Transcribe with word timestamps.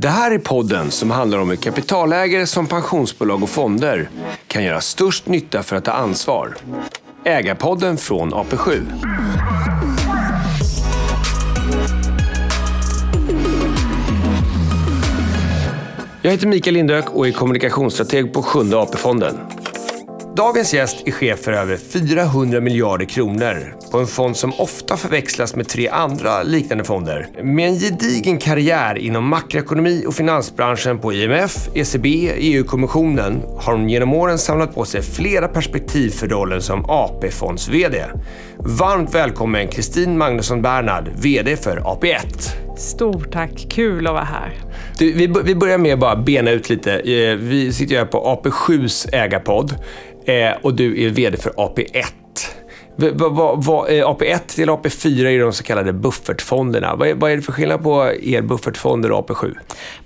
Det 0.00 0.08
här 0.08 0.30
är 0.30 0.38
podden 0.38 0.90
som 0.90 1.10
handlar 1.10 1.38
om 1.38 1.50
hur 1.50 1.56
kapitalägare 1.56 2.46
som 2.46 2.66
pensionsbolag 2.66 3.42
och 3.42 3.48
fonder 3.48 4.08
kan 4.46 4.64
göra 4.64 4.80
störst 4.80 5.26
nytta 5.26 5.62
för 5.62 5.76
att 5.76 5.84
ta 5.84 5.92
ansvar. 5.92 6.56
Ägarpodden 7.24 7.96
från 7.96 8.34
AP7. 8.34 8.82
Jag 16.22 16.30
heter 16.30 16.46
Mikael 16.46 16.74
Lindök 16.74 17.10
och 17.10 17.28
är 17.28 17.32
kommunikationsstrateg 17.32 18.32
på 18.32 18.42
Sjunde 18.42 18.76
AP-fonden. 18.76 19.36
Dagens 20.38 20.74
gäst 20.74 21.02
är 21.06 21.10
chef 21.10 21.40
för 21.40 21.52
över 21.52 21.76
400 21.76 22.60
miljarder 22.60 23.04
kronor 23.06 23.74
på 23.90 23.98
en 23.98 24.06
fond 24.06 24.36
som 24.36 24.52
ofta 24.58 24.96
förväxlas 24.96 25.56
med 25.56 25.68
tre 25.68 25.88
andra 25.88 26.42
liknande 26.42 26.84
fonder. 26.84 27.28
Med 27.42 27.68
en 27.68 27.78
gedigen 27.78 28.38
karriär 28.38 28.98
inom 28.98 29.28
makroekonomi 29.28 30.04
och 30.06 30.14
finansbranschen 30.14 30.98
på 30.98 31.12
IMF, 31.12 31.68
ECB, 31.74 32.30
EU-kommissionen 32.36 33.42
har 33.58 33.72
hon 33.72 33.88
genom 33.88 34.14
åren 34.14 34.38
samlat 34.38 34.74
på 34.74 34.84
sig 34.84 35.02
flera 35.02 35.48
perspektiv 35.48 36.10
för 36.10 36.28
rollen 36.28 36.62
som 36.62 36.84
AP-fonds-VD. 36.88 38.04
Varmt 38.58 39.14
välkommen 39.14 39.68
Kristin 39.68 40.18
Magnusson 40.18 40.62
Bernhard, 40.62 41.08
VD 41.14 41.56
för 41.56 41.76
AP1. 41.76 42.68
Stort 42.78 43.32
tack, 43.32 43.66
kul 43.70 44.06
att 44.06 44.12
vara 44.12 44.24
här. 44.24 44.54
Du, 44.98 45.12
vi, 45.12 45.34
vi 45.44 45.54
börjar 45.54 45.78
med 45.78 45.92
att 45.92 45.98
bara 46.00 46.16
bena 46.16 46.50
ut 46.50 46.70
lite. 46.70 46.92
Eh, 46.92 47.36
vi 47.36 47.72
sitter 47.72 47.92
ju 47.92 47.98
här 47.98 48.06
på 48.06 48.40
AP7s 48.44 49.08
ägarpodd 49.12 49.74
eh, 50.28 50.56
och 50.62 50.74
du 50.74 51.06
är 51.06 51.10
VD 51.10 51.36
för 51.36 51.50
AP1. 51.50 52.04
Vad, 53.14 53.88
AP1 53.88 54.38
till 54.46 54.68
AP4 54.68 55.26
är 55.26 55.40
de 55.40 55.52
så 55.52 55.64
kallade 55.64 55.92
buffertfonderna. 55.92 56.96
Vad 56.96 57.08
är, 57.08 57.14
vad 57.14 57.30
är 57.30 57.36
det 57.36 57.42
för 57.42 57.52
skillnad 57.52 57.82
på 57.82 58.12
er 58.22 58.42
buffertfonder 58.42 59.12
och 59.12 59.28
AP7? 59.28 59.54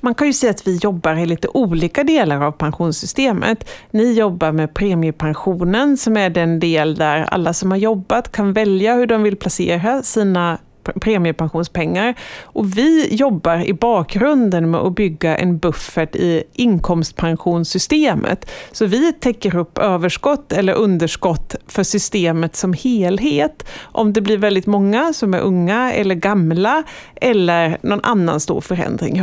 Man 0.00 0.14
kan 0.14 0.26
ju 0.26 0.32
säga 0.32 0.50
att 0.50 0.66
vi 0.66 0.76
jobbar 0.76 1.14
i 1.14 1.26
lite 1.26 1.48
olika 1.48 2.04
delar 2.04 2.40
av 2.40 2.52
pensionssystemet. 2.52 3.70
Ni 3.90 4.12
jobbar 4.12 4.52
med 4.52 4.74
premiepensionen 4.74 5.96
som 5.96 6.16
är 6.16 6.30
den 6.30 6.60
del 6.60 6.94
där 6.94 7.22
alla 7.22 7.52
som 7.52 7.70
har 7.70 7.78
jobbat 7.78 8.32
kan 8.32 8.52
välja 8.52 8.94
hur 8.94 9.06
de 9.06 9.22
vill 9.22 9.36
placera 9.36 10.02
sina 10.02 10.58
premiepensionspengar. 11.00 12.14
Och 12.42 12.78
vi 12.78 13.14
jobbar 13.14 13.64
i 13.64 13.72
bakgrunden 13.74 14.70
med 14.70 14.80
att 14.80 14.94
bygga 14.94 15.36
en 15.36 15.58
buffert 15.58 16.16
i 16.16 16.42
inkomstpensionssystemet. 16.52 18.50
Så 18.72 18.86
vi 18.86 19.12
täcker 19.12 19.56
upp 19.56 19.78
överskott 19.78 20.52
eller 20.52 20.72
underskott 20.72 21.54
för 21.66 21.82
systemet 21.82 22.56
som 22.56 22.72
helhet. 22.72 23.68
Om 23.82 24.12
det 24.12 24.20
blir 24.20 24.38
väldigt 24.38 24.66
många 24.66 25.12
som 25.12 25.34
är 25.34 25.40
unga 25.40 25.92
eller 25.92 26.14
gamla 26.14 26.82
eller 27.14 27.78
någon 27.82 28.00
annan 28.02 28.40
stor 28.40 28.60
förändring 28.60 29.22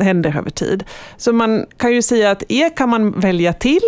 händer 0.00 0.36
över 0.38 0.50
tid. 0.50 0.84
Så 1.16 1.32
man 1.32 1.66
kan 1.76 1.94
ju 1.94 2.02
säga 2.02 2.30
att 2.30 2.42
er 2.48 2.76
kan 2.76 2.88
man 2.88 3.20
välja 3.20 3.52
till 3.52 3.80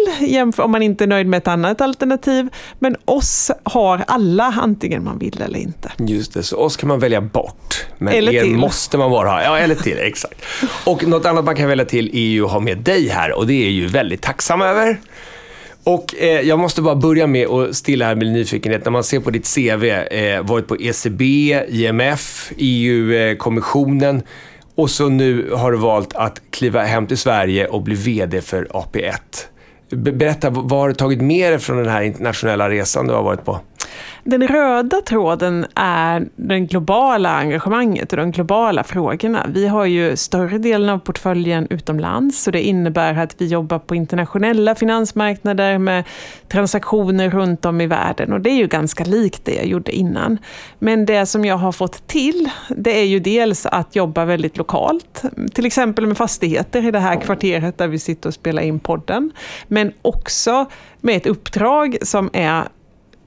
om 0.58 0.70
man 0.70 0.82
inte 0.82 1.04
är 1.04 1.08
nöjd 1.08 1.26
med 1.26 1.38
ett 1.38 1.48
annat 1.48 1.80
alternativ. 1.80 2.48
Men 2.78 2.96
oss 3.04 3.50
har 3.62 4.04
alla 4.06 4.54
antingen 4.62 5.04
man 5.04 5.18
vill 5.18 5.42
eller 5.42 5.58
inte. 5.58 5.92
Just 5.98 6.34
det, 6.34 6.42
så 6.42 6.56
oss 6.74 6.80
kan 6.80 6.88
man 6.88 6.98
välja 6.98 7.20
bort. 7.20 7.86
Men 7.98 8.14
eller 8.14 8.34
er 8.34 8.42
till. 8.42 8.56
måste 8.56 8.98
man 8.98 9.10
bara 9.10 9.28
ha. 9.28 9.42
Ja, 9.42 9.58
eller 9.58 9.74
till, 9.74 9.98
exakt. 10.00 10.44
Och 10.84 11.06
något 11.06 11.26
annat 11.26 11.44
man 11.44 11.56
kan 11.56 11.68
välja 11.68 11.84
till 11.84 12.08
är 12.16 12.28
ju 12.30 12.44
att 12.44 12.50
ha 12.50 12.60
med 12.60 12.78
dig 12.78 13.08
här 13.08 13.38
och 13.38 13.46
det 13.46 13.66
är 13.66 13.70
ju 13.70 13.86
väldigt 13.86 14.22
tacksam 14.22 14.62
över. 14.62 15.00
Och 15.84 16.14
eh, 16.18 16.40
jag 16.40 16.58
måste 16.58 16.82
bara 16.82 16.94
börja 16.94 17.26
med 17.26 17.48
att 17.48 17.76
stilla 17.76 18.04
här 18.04 18.14
med 18.14 18.32
nyfikenhet. 18.32 18.84
När 18.84 18.92
man 18.92 19.04
ser 19.04 19.20
på 19.20 19.30
ditt 19.30 19.54
CV, 19.54 19.84
eh, 19.84 20.42
varit 20.42 20.66
på 20.66 20.76
ECB, 20.76 21.22
IMF, 21.68 22.52
EU-kommissionen 22.58 24.22
och 24.74 24.90
så 24.90 25.08
nu 25.08 25.50
har 25.50 25.72
du 25.72 25.78
valt 25.78 26.14
att 26.14 26.42
kliva 26.50 26.82
hem 26.82 27.06
till 27.06 27.18
Sverige 27.18 27.66
och 27.66 27.82
bli 27.82 27.94
VD 27.94 28.40
för 28.40 28.64
AP1. 28.64 29.12
Berätta, 29.90 30.50
vad 30.50 30.80
har 30.80 30.88
du 30.88 30.94
tagit 30.94 31.20
med 31.20 31.52
dig 31.52 31.58
från 31.58 31.76
den 31.76 31.88
här 31.88 32.02
internationella 32.02 32.70
resan 32.70 33.06
du 33.06 33.14
har 33.14 33.22
varit 33.22 33.44
på? 33.44 33.60
Den 34.26 34.48
röda 34.48 35.00
tråden 35.00 35.66
är 35.74 36.28
det 36.36 36.60
globala 36.60 37.30
engagemanget 37.30 38.12
och 38.12 38.16
de 38.16 38.30
globala 38.30 38.84
frågorna. 38.84 39.46
Vi 39.48 39.66
har 39.66 39.84
ju 39.84 40.16
större 40.16 40.58
delen 40.58 40.88
av 40.88 40.98
portföljen 40.98 41.66
utomlands, 41.70 42.42
så 42.42 42.50
det 42.50 42.62
innebär 42.62 43.18
att 43.18 43.40
vi 43.40 43.46
jobbar 43.46 43.78
på 43.78 43.94
internationella 43.94 44.74
finansmarknader 44.74 45.78
med 45.78 46.04
transaktioner 46.48 47.30
runt 47.30 47.64
om 47.64 47.80
i 47.80 47.86
världen. 47.86 48.32
Och 48.32 48.40
det 48.40 48.50
är 48.50 48.56
ju 48.56 48.66
ganska 48.66 49.04
likt 49.04 49.44
det 49.44 49.54
jag 49.54 49.66
gjorde 49.66 49.92
innan. 49.92 50.38
Men 50.78 51.06
det 51.06 51.26
som 51.26 51.44
jag 51.44 51.56
har 51.56 51.72
fått 51.72 52.06
till, 52.06 52.50
det 52.68 53.00
är 53.00 53.04
ju 53.04 53.18
dels 53.18 53.66
att 53.66 53.96
jobba 53.96 54.24
väldigt 54.24 54.56
lokalt, 54.56 55.22
till 55.54 55.66
exempel 55.66 56.06
med 56.06 56.16
fastigheter 56.16 56.86
i 56.86 56.90
det 56.90 56.98
här 56.98 57.20
kvarteret 57.20 57.78
där 57.78 57.88
vi 57.88 57.98
sitter 57.98 58.28
och 58.28 58.34
spelar 58.34 58.62
in 58.62 58.80
podden. 58.80 59.32
Men 59.68 59.92
också 60.02 60.66
med 61.00 61.16
ett 61.16 61.26
uppdrag 61.26 61.96
som 62.02 62.30
är 62.32 62.64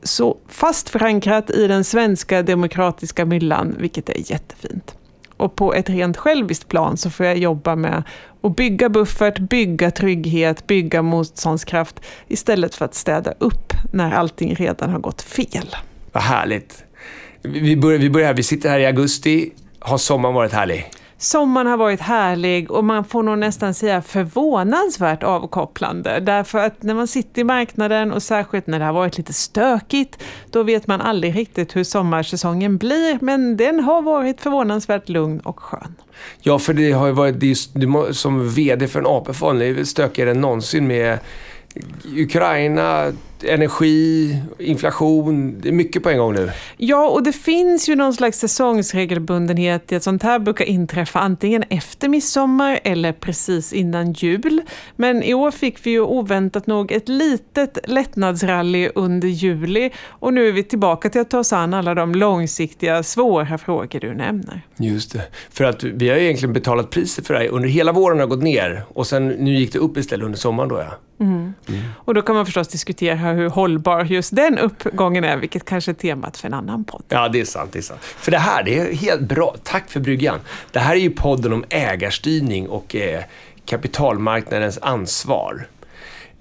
så 0.04 0.38
fast 0.48 0.90
förankrat 0.90 1.50
i 1.50 1.68
den 1.68 1.84
svenska 1.84 2.44
demokratiska 2.44 3.26
myllan, 3.26 3.76
vilket 3.80 4.10
är 4.10 4.32
jättefint. 4.32 4.96
Och 5.38 5.56
på 5.56 5.74
ett 5.74 5.90
rent 5.90 6.18
själviskt 6.18 6.68
plan 6.68 6.98
så 6.98 7.10
får 7.10 7.26
jag 7.26 7.38
jobba 7.38 7.76
med 7.76 8.04
att 8.42 8.56
bygga 8.56 8.90
buffert, 8.90 9.40
bygga 9.40 9.92
trygghet, 9.92 10.68
bygga 10.68 11.02
motståndskraft 11.02 12.00
istället 12.28 12.76
för 12.76 12.86
att 12.86 12.96
städa 12.96 13.34
upp 13.38 13.74
när 13.94 14.12
allting 14.12 14.56
redan 14.56 14.90
har 14.90 15.00
gått 15.00 15.22
fel. 15.22 15.76
Vad 16.12 16.24
härligt. 16.24 16.84
Vi 17.42 17.78
börjar, 17.78 18.00
vi 18.00 18.10
börjar 18.10 18.28
här, 18.28 18.34
vi 18.34 18.44
sitter 18.44 18.70
här 18.70 18.80
i 18.80 18.86
augusti. 18.86 19.52
Har 19.80 19.98
sommaren 19.98 20.36
varit 20.36 20.54
härlig? 20.54 20.92
Sommaren 21.20 21.68
har 21.68 21.78
varit 21.78 22.02
härlig 22.02 22.72
och 22.72 22.84
man 22.84 23.04
får 23.04 23.24
nog 23.24 23.38
nästan 23.38 23.74
säga 23.74 24.02
förvånansvärt 24.02 25.24
avkopplande. 25.24 26.20
Därför 26.20 26.60
att 26.60 26.84
när 26.84 26.94
man 26.94 27.08
sitter 27.08 27.42
i 27.42 27.44
marknaden 27.44 28.12
och 28.12 28.24
särskilt 28.24 28.68
när 28.68 28.80
det 28.80 28.86
har 28.86 28.94
varit 28.94 29.18
lite 29.18 29.34
stökigt, 29.34 30.24
då 30.52 30.64
vet 30.64 30.88
man 30.88 31.02
aldrig 31.02 31.36
riktigt 31.36 31.76
hur 31.76 31.84
sommarsäsongen 31.84 32.78
blir. 32.78 33.18
Men 33.22 33.58
den 33.58 33.80
har 33.80 34.02
varit 34.02 34.42
förvånansvärt 34.42 35.10
lugn 35.10 35.40
och 35.40 35.60
skön. 35.60 35.96
Ja, 36.42 36.60
för 36.60 36.74
det 36.74 36.92
har 36.92 37.08
ju 37.08 37.14
varit, 37.14 38.16
som 38.16 38.50
VD 38.50 38.88
för 38.88 39.00
en 39.00 39.08
AP-fond, 39.08 39.60
det 39.60 39.66
är 39.66 39.84
stökigare 39.84 40.32
än 40.32 40.42
någonsin 40.42 40.88
med 40.88 41.20
Ukraina, 42.16 43.12
energi, 43.44 44.38
inflation. 44.60 45.60
Det 45.62 45.70
är 45.70 45.74
mycket 45.74 46.04
på 46.04 46.10
en 46.10 46.18
gång 46.18 46.34
nu. 46.34 46.52
Ja, 46.78 47.10
och 47.10 47.24
det 47.24 47.32
finns 47.32 47.90
ju 47.90 47.96
någon 47.96 48.14
slags 48.14 48.40
säsongsregelbundenhet 48.40 49.92
i 49.92 49.96
att 49.96 50.04
sånt 50.04 50.24
här 50.24 50.40
brukar 50.40 50.66
inträffa 50.66 51.20
antingen 51.20 51.64
efter 51.70 52.10
midsommar 52.10 52.80
eller 52.84 53.14
precis 53.14 53.74
innan 53.74 54.14
jul. 54.14 54.62
Men 54.96 55.24
i 55.24 55.34
år 55.34 55.52
fick 55.52 55.86
vi 55.86 55.90
ju 55.90 56.02
oväntat 56.02 56.68
nog 56.68 56.92
ett 56.92 57.10
litet 57.10 57.78
lättnadsrally 57.84 58.90
under 58.96 59.28
juli 59.28 59.92
och 60.08 60.34
nu 60.34 60.48
är 60.48 60.52
vi 60.52 60.64
tillbaka 60.64 61.10
till 61.10 61.22
att 61.22 61.30
ta 61.30 61.40
oss 61.40 61.54
an 61.54 61.74
alla 61.74 61.96
de 61.96 62.16
långsiktiga, 62.16 63.04
svåra 63.04 63.58
frågor 63.58 64.00
du 64.00 64.14
nämner. 64.14 64.62
Just 64.78 65.14
det. 65.14 65.24
För 65.50 65.64
att 65.64 65.84
vi 65.84 66.10
har 66.10 66.16
egentligen 66.16 66.54
betalat 66.54 66.90
priset 66.90 67.28
för 67.28 67.34
det 67.34 67.40
här. 67.40 67.48
Under 67.48 67.70
hela 67.70 67.92
våren 67.92 68.20
har 68.20 68.28
gått 68.28 68.44
ner 68.44 68.84
och 68.94 69.08
sen 69.08 69.28
nu 69.28 69.56
gick 69.56 69.74
det 69.74 69.80
upp 69.80 69.98
istället 69.98 70.26
under 70.26 70.38
sommaren 70.38 70.70
då 70.70 70.76
ja. 70.78 70.98
Mm. 71.20 71.54
Mm. 71.68 71.82
Och 71.96 72.14
då 72.14 72.22
kan 72.22 72.36
man 72.36 72.46
förstås 72.46 72.68
diskutera 72.68 73.16
hur 73.34 73.50
hållbar 73.50 74.04
just 74.04 74.36
den 74.36 74.58
uppgången 74.58 75.24
är, 75.24 75.38
vilket 75.38 75.66
kanske 75.66 75.92
är 75.92 75.94
temat 75.94 76.38
för 76.38 76.48
en 76.48 76.54
annan 76.54 76.84
podd. 76.84 77.04
Ja, 77.10 77.30
det 77.30 77.40
är 77.40 77.46
sant. 77.46 77.72
Det 77.72 77.80
är 77.80 77.84
sant. 77.84 78.00
För 78.02 78.32
det 78.32 78.38
här, 78.38 78.64
det 78.64 78.80
är 78.80 78.94
helt 78.94 79.22
bra. 79.22 79.56
Tack 79.64 79.90
för 79.90 80.00
bryggan. 80.00 80.40
Det 80.72 80.80
här 80.80 80.96
är 80.96 81.00
ju 81.00 81.10
podden 81.10 81.54
om 81.54 81.66
ägarstyrning 81.70 82.70
och 82.70 82.96
eh, 82.96 83.24
kapitalmarknadens 83.66 84.80
ansvar. 84.82 85.68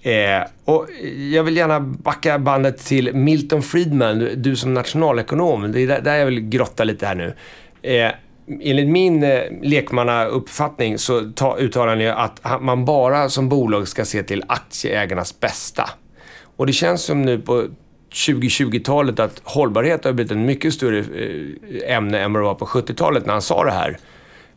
Eh, 0.03 0.43
och 0.65 0.87
jag 1.33 1.45
vill 1.45 1.57
gärna 1.57 1.81
backa 1.81 2.39
bandet 2.39 2.85
till 2.85 3.15
Milton 3.15 3.63
Friedman, 3.63 4.19
du, 4.19 4.35
du 4.35 4.57
som 4.57 4.75
nationalekonom. 4.75 5.73
Det 5.73 5.81
är 5.81 5.87
där, 5.87 6.01
där 6.01 6.17
jag 6.17 6.27
vill 6.27 6.41
grotta 6.41 6.85
lite 6.85 7.07
här 7.07 7.15
nu. 7.15 7.35
Eh, 7.83 8.13
enligt 8.61 8.89
min 8.89 9.23
eh, 9.23 9.43
lekmannauppfattning 9.63 10.99
så 10.99 11.33
ta, 11.35 11.57
uttalar 11.59 11.89
han 11.89 12.01
ju 12.01 12.09
att 12.09 12.41
man 12.61 12.85
bara 12.85 13.29
som 13.29 13.49
bolag 13.49 13.89
ska 13.89 14.05
se 14.05 14.23
till 14.23 14.45
aktieägarnas 14.47 15.41
bästa. 15.41 15.91
Och 16.57 16.67
det 16.67 16.73
känns 16.73 17.03
som 17.03 17.23
nu 17.23 17.39
på 17.39 17.69
2020-talet 18.11 19.21
att 19.21 19.41
hållbarhet 19.45 20.05
har 20.05 20.13
blivit 20.13 20.33
en 20.33 20.47
mycket 20.47 20.75
större 20.75 20.99
eh, 20.99 21.97
ämne 21.97 22.21
än 22.21 22.33
vad 22.33 22.43
det 22.43 22.47
var 22.47 22.55
på 22.55 22.67
70-talet 22.67 23.27
när 23.27 23.33
han 23.33 23.43
sa 23.43 23.65
det 23.65 23.71
här. 23.71 23.99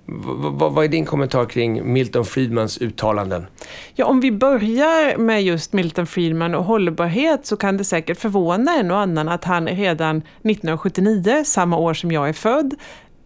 vad 0.06 0.84
är 0.84 0.88
din 0.88 1.06
kommentar 1.06 1.46
kring 1.46 1.94
Milton 1.94 2.26
Friedmans 2.26 2.78
uttalanden? 2.78 3.46
Ja, 3.96 4.06
om 4.06 4.20
vi 4.20 4.32
börjar 4.32 5.18
med 5.18 5.44
just 5.44 5.74
Milton 5.74 6.08
Friedman 6.08 6.56
och 6.56 6.64
hållbarhet 6.64 7.46
så 7.46 7.58
kan 7.58 7.78
det 7.78 7.84
säkert 7.84 8.20
förvåna 8.20 8.76
en 8.80 8.92
och 8.92 9.00
annan 9.00 9.30
att 9.30 9.44
han 9.44 9.68
redan 9.68 10.18
1979, 10.18 11.44
samma 11.46 11.78
år 11.78 11.94
som 11.94 12.12
jag 12.12 12.30
är 12.30 12.34
född, 12.34 12.76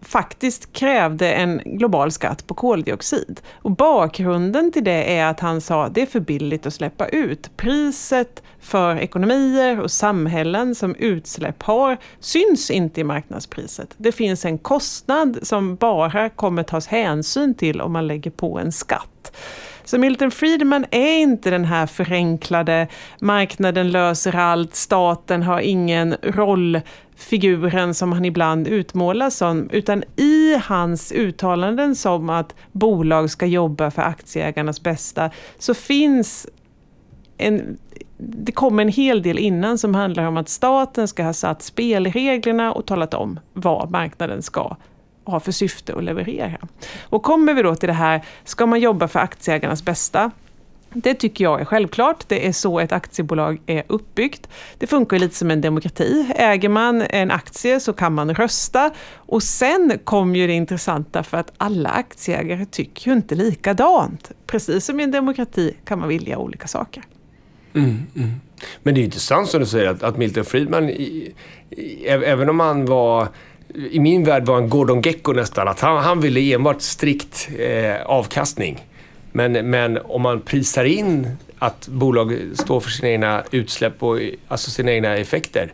faktiskt 0.03 0.73
krävde 0.73 1.33
en 1.33 1.61
global 1.65 2.11
skatt 2.11 2.47
på 2.47 2.53
koldioxid. 2.53 3.41
Och 3.53 3.71
bakgrunden 3.71 4.71
till 4.71 4.83
det 4.83 5.17
är 5.17 5.25
att 5.25 5.39
han 5.39 5.61
sa 5.61 5.85
att 5.85 5.93
det 5.93 6.01
är 6.01 6.05
för 6.05 6.19
billigt 6.19 6.65
att 6.65 6.73
släppa 6.73 7.07
ut. 7.07 7.57
Priset 7.57 8.43
för 8.59 8.95
ekonomier 8.95 9.79
och 9.79 9.91
samhällen 9.91 10.75
som 10.75 10.95
utsläpp 10.95 11.63
har 11.63 11.97
syns 12.19 12.71
inte 12.71 13.01
i 13.01 13.03
marknadspriset. 13.03 13.89
Det 13.97 14.11
finns 14.11 14.45
en 14.45 14.57
kostnad 14.57 15.39
som 15.41 15.75
bara 15.75 16.29
kommer 16.29 16.63
tas 16.63 16.87
hänsyn 16.87 17.53
till 17.53 17.81
om 17.81 17.91
man 17.93 18.07
lägger 18.07 18.31
på 18.31 18.59
en 18.59 18.71
skatt. 18.71 19.37
Så 19.85 19.97
Milton 19.97 20.31
Friedman 20.31 20.85
är 20.91 21.17
inte 21.17 21.49
den 21.49 21.65
här 21.65 21.85
förenklade, 21.85 22.87
marknaden 23.19 23.91
löser 23.91 24.35
allt, 24.35 24.75
staten 24.75 25.43
har 25.43 25.59
ingen 25.59 26.15
roll 26.21 26.81
figuren 27.15 27.93
som 27.93 28.11
han 28.11 28.25
ibland 28.25 28.67
utmålas 28.67 29.37
som, 29.37 29.69
utan 29.69 30.03
i 30.15 30.57
hans 30.63 31.11
uttalanden 31.11 31.95
som 31.95 32.29
att 32.29 32.55
bolag 32.71 33.29
ska 33.29 33.45
jobba 33.45 33.91
för 33.91 34.01
aktieägarnas 34.01 34.83
bästa, 34.83 35.29
så 35.59 35.73
finns 35.73 36.47
en, 37.37 37.77
det 38.17 38.51
kommer 38.51 38.83
en 38.83 38.89
hel 38.89 39.21
del 39.21 39.39
innan 39.39 39.77
som 39.77 39.95
handlar 39.95 40.25
om 40.25 40.37
att 40.37 40.49
staten 40.49 41.07
ska 41.07 41.23
ha 41.23 41.33
satt 41.33 41.61
spelreglerna 41.61 42.73
och 42.73 42.85
talat 42.85 43.13
om 43.13 43.39
vad 43.53 43.91
marknaden 43.91 44.41
ska 44.41 44.75
har 45.25 45.39
för 45.39 45.51
syfte 45.51 45.95
att 45.95 46.03
leverera. 46.03 46.57
Och 47.03 47.23
kommer 47.23 47.53
vi 47.53 47.61
då 47.61 47.75
till 47.75 47.87
det 47.87 47.93
här, 47.93 48.25
ska 48.43 48.65
man 48.65 48.79
jobba 48.79 49.07
för 49.07 49.19
aktieägarnas 49.19 49.83
bästa? 49.85 50.31
Det 50.95 51.13
tycker 51.13 51.43
jag 51.43 51.61
är 51.61 51.65
självklart. 51.65 52.23
Det 52.27 52.47
är 52.47 52.51
så 52.51 52.79
ett 52.79 52.91
aktiebolag 52.91 53.61
är 53.65 53.83
uppbyggt. 53.87 54.49
Det 54.77 54.87
funkar 54.87 55.19
lite 55.19 55.35
som 55.35 55.51
en 55.51 55.61
demokrati. 55.61 56.33
Äger 56.35 56.69
man 56.69 57.01
en 57.01 57.31
aktie 57.31 57.79
så 57.79 57.93
kan 57.93 58.13
man 58.13 58.35
rösta. 58.35 58.91
Och 59.15 59.43
sen 59.43 59.99
kommer 60.03 60.39
ju 60.39 60.47
det 60.47 60.53
intressanta 60.53 61.23
för 61.23 61.37
att 61.37 61.51
alla 61.57 61.89
aktieägare 61.89 62.65
tycker 62.65 63.09
ju 63.09 63.13
inte 63.17 63.35
likadant. 63.35 64.31
Precis 64.47 64.85
som 64.85 64.99
i 64.99 65.03
en 65.03 65.11
demokrati 65.11 65.73
kan 65.85 65.99
man 65.99 66.07
vilja 66.07 66.37
olika 66.37 66.67
saker. 66.67 67.03
Mm, 67.73 68.03
mm. 68.15 68.31
Men 68.83 68.95
det 68.95 69.01
är 69.01 69.03
intressant 69.03 69.49
som 69.49 69.59
du 69.59 69.65
säger 69.65 69.89
att, 69.89 70.03
att 70.03 70.17
Milton 70.17 70.45
Friedman, 70.45 70.89
i, 70.89 71.33
i, 71.69 72.05
även 72.07 72.49
om 72.49 72.59
han 72.59 72.85
var 72.85 73.27
i 73.75 73.99
min 73.99 74.23
värld 74.23 74.45
var 74.45 74.55
han 74.55 74.69
Gordon 74.69 75.01
Gecko 75.01 75.33
nästan. 75.33 75.67
Att 75.67 75.79
han, 75.79 76.03
han 76.03 76.21
ville 76.21 76.53
enbart 76.53 76.81
strikt 76.81 77.49
eh, 77.59 78.05
avkastning. 78.05 78.87
Men, 79.31 79.69
men 79.69 79.97
om 80.03 80.21
man 80.21 80.41
prisar 80.41 80.83
in 80.83 81.37
att 81.59 81.87
bolag 81.87 82.37
står 82.53 82.79
för 82.79 82.89
sina 82.89 83.09
egna 83.09 83.43
utsläpp 83.51 84.03
och 84.03 84.19
alltså 84.47 84.71
sina 84.71 84.91
egna 84.91 85.17
effekter 85.17 85.73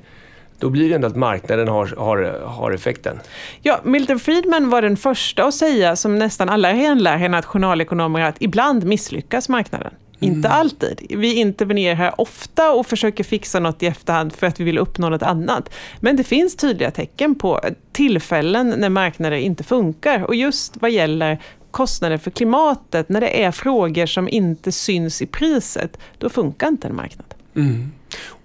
då 0.60 0.70
blir 0.70 0.90
det 0.90 0.96
ändå 0.96 1.08
att 1.08 1.16
marknaden 1.16 1.68
har, 1.68 1.86
har, 1.98 2.42
har 2.46 2.72
effekten. 2.72 3.20
Ja, 3.62 3.80
Milton 3.84 4.20
Friedman 4.20 4.70
var 4.70 4.82
den 4.82 4.98
första 4.98 5.44
att 5.44 5.54
säga, 5.54 5.96
som 5.96 6.20
nästan 6.20 6.50
alla 6.50 6.74
renläriga 6.74 7.30
nationalekonomer, 7.30 8.22
att 8.22 8.36
ibland 8.40 8.84
misslyckas 8.84 9.50
marknaden. 9.50 9.94
Mm. 10.22 10.36
Inte 10.36 10.50
alltid. 10.50 11.06
Vi 11.10 11.34
intervenerar 11.34 12.22
ofta 12.22 12.72
och 12.72 12.88
försöker 12.88 13.24
fixa 13.24 13.60
något 13.60 13.84
i 13.84 13.86
efterhand 13.86 14.34
för 14.34 14.48
att 14.48 14.60
vi 14.60 14.64
vill 14.64 14.78
uppnå 14.78 15.10
något 15.10 15.24
annat. 15.24 15.74
Men 16.00 16.16
det 16.16 16.24
finns 16.24 16.56
tydliga 16.56 16.92
tecken 16.92 17.36
på 17.36 17.62
tillfällen 17.92 18.74
när 18.78 18.90
marknader 18.90 19.38
inte 19.38 19.64
funkar. 19.64 20.24
Och 20.24 20.36
just 20.36 20.78
vad 20.82 20.92
gäller 20.92 21.40
kostnader 21.72 22.18
för 22.18 22.32
klimatet, 22.32 23.10
när 23.10 23.22
det 23.22 23.44
är 23.44 23.52
frågor 23.52 24.06
som 24.06 24.30
inte 24.30 24.72
syns 24.72 25.22
i 25.22 25.26
priset, 25.26 25.98
då 26.18 26.30
funkar 26.30 26.68
inte 26.68 26.88
en 26.88 26.96
marknad. 26.96 27.34
Mm. 27.56 27.92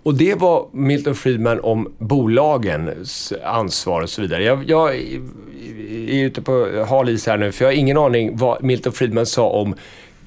Och 0.03 0.15
det 0.15 0.35
var 0.35 0.67
Milton 0.73 1.15
Friedman 1.15 1.61
om 1.61 1.93
bolagens 1.99 3.33
ansvar 3.45 4.03
och 4.03 4.11
så 4.11 4.23
vidare. 4.23 4.45
Jag, 4.45 4.71
jag 4.71 4.97
är 4.97 6.25
ute 6.25 6.43
på 6.43 6.85
hal 6.89 7.09
is 7.09 7.27
här 7.27 7.39
nu, 7.39 7.53
för 7.53 7.65
jag 7.65 7.73
har 7.73 7.77
ingen 7.77 7.97
aning 7.97 8.37
vad 8.37 8.63
Milton 8.63 8.93
Friedman 8.93 9.27
sa 9.27 9.49
om 9.49 9.75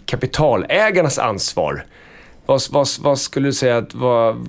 kapitalägarnas 0.08 1.20
ansvar. 1.20 1.86
Vad, 2.48 2.62
vad, 2.72 2.88
vad, 3.02 3.20
skulle 3.20 3.48
du 3.48 3.54
säga 3.54 3.78
att, 3.78 3.96
vad, 3.96 4.48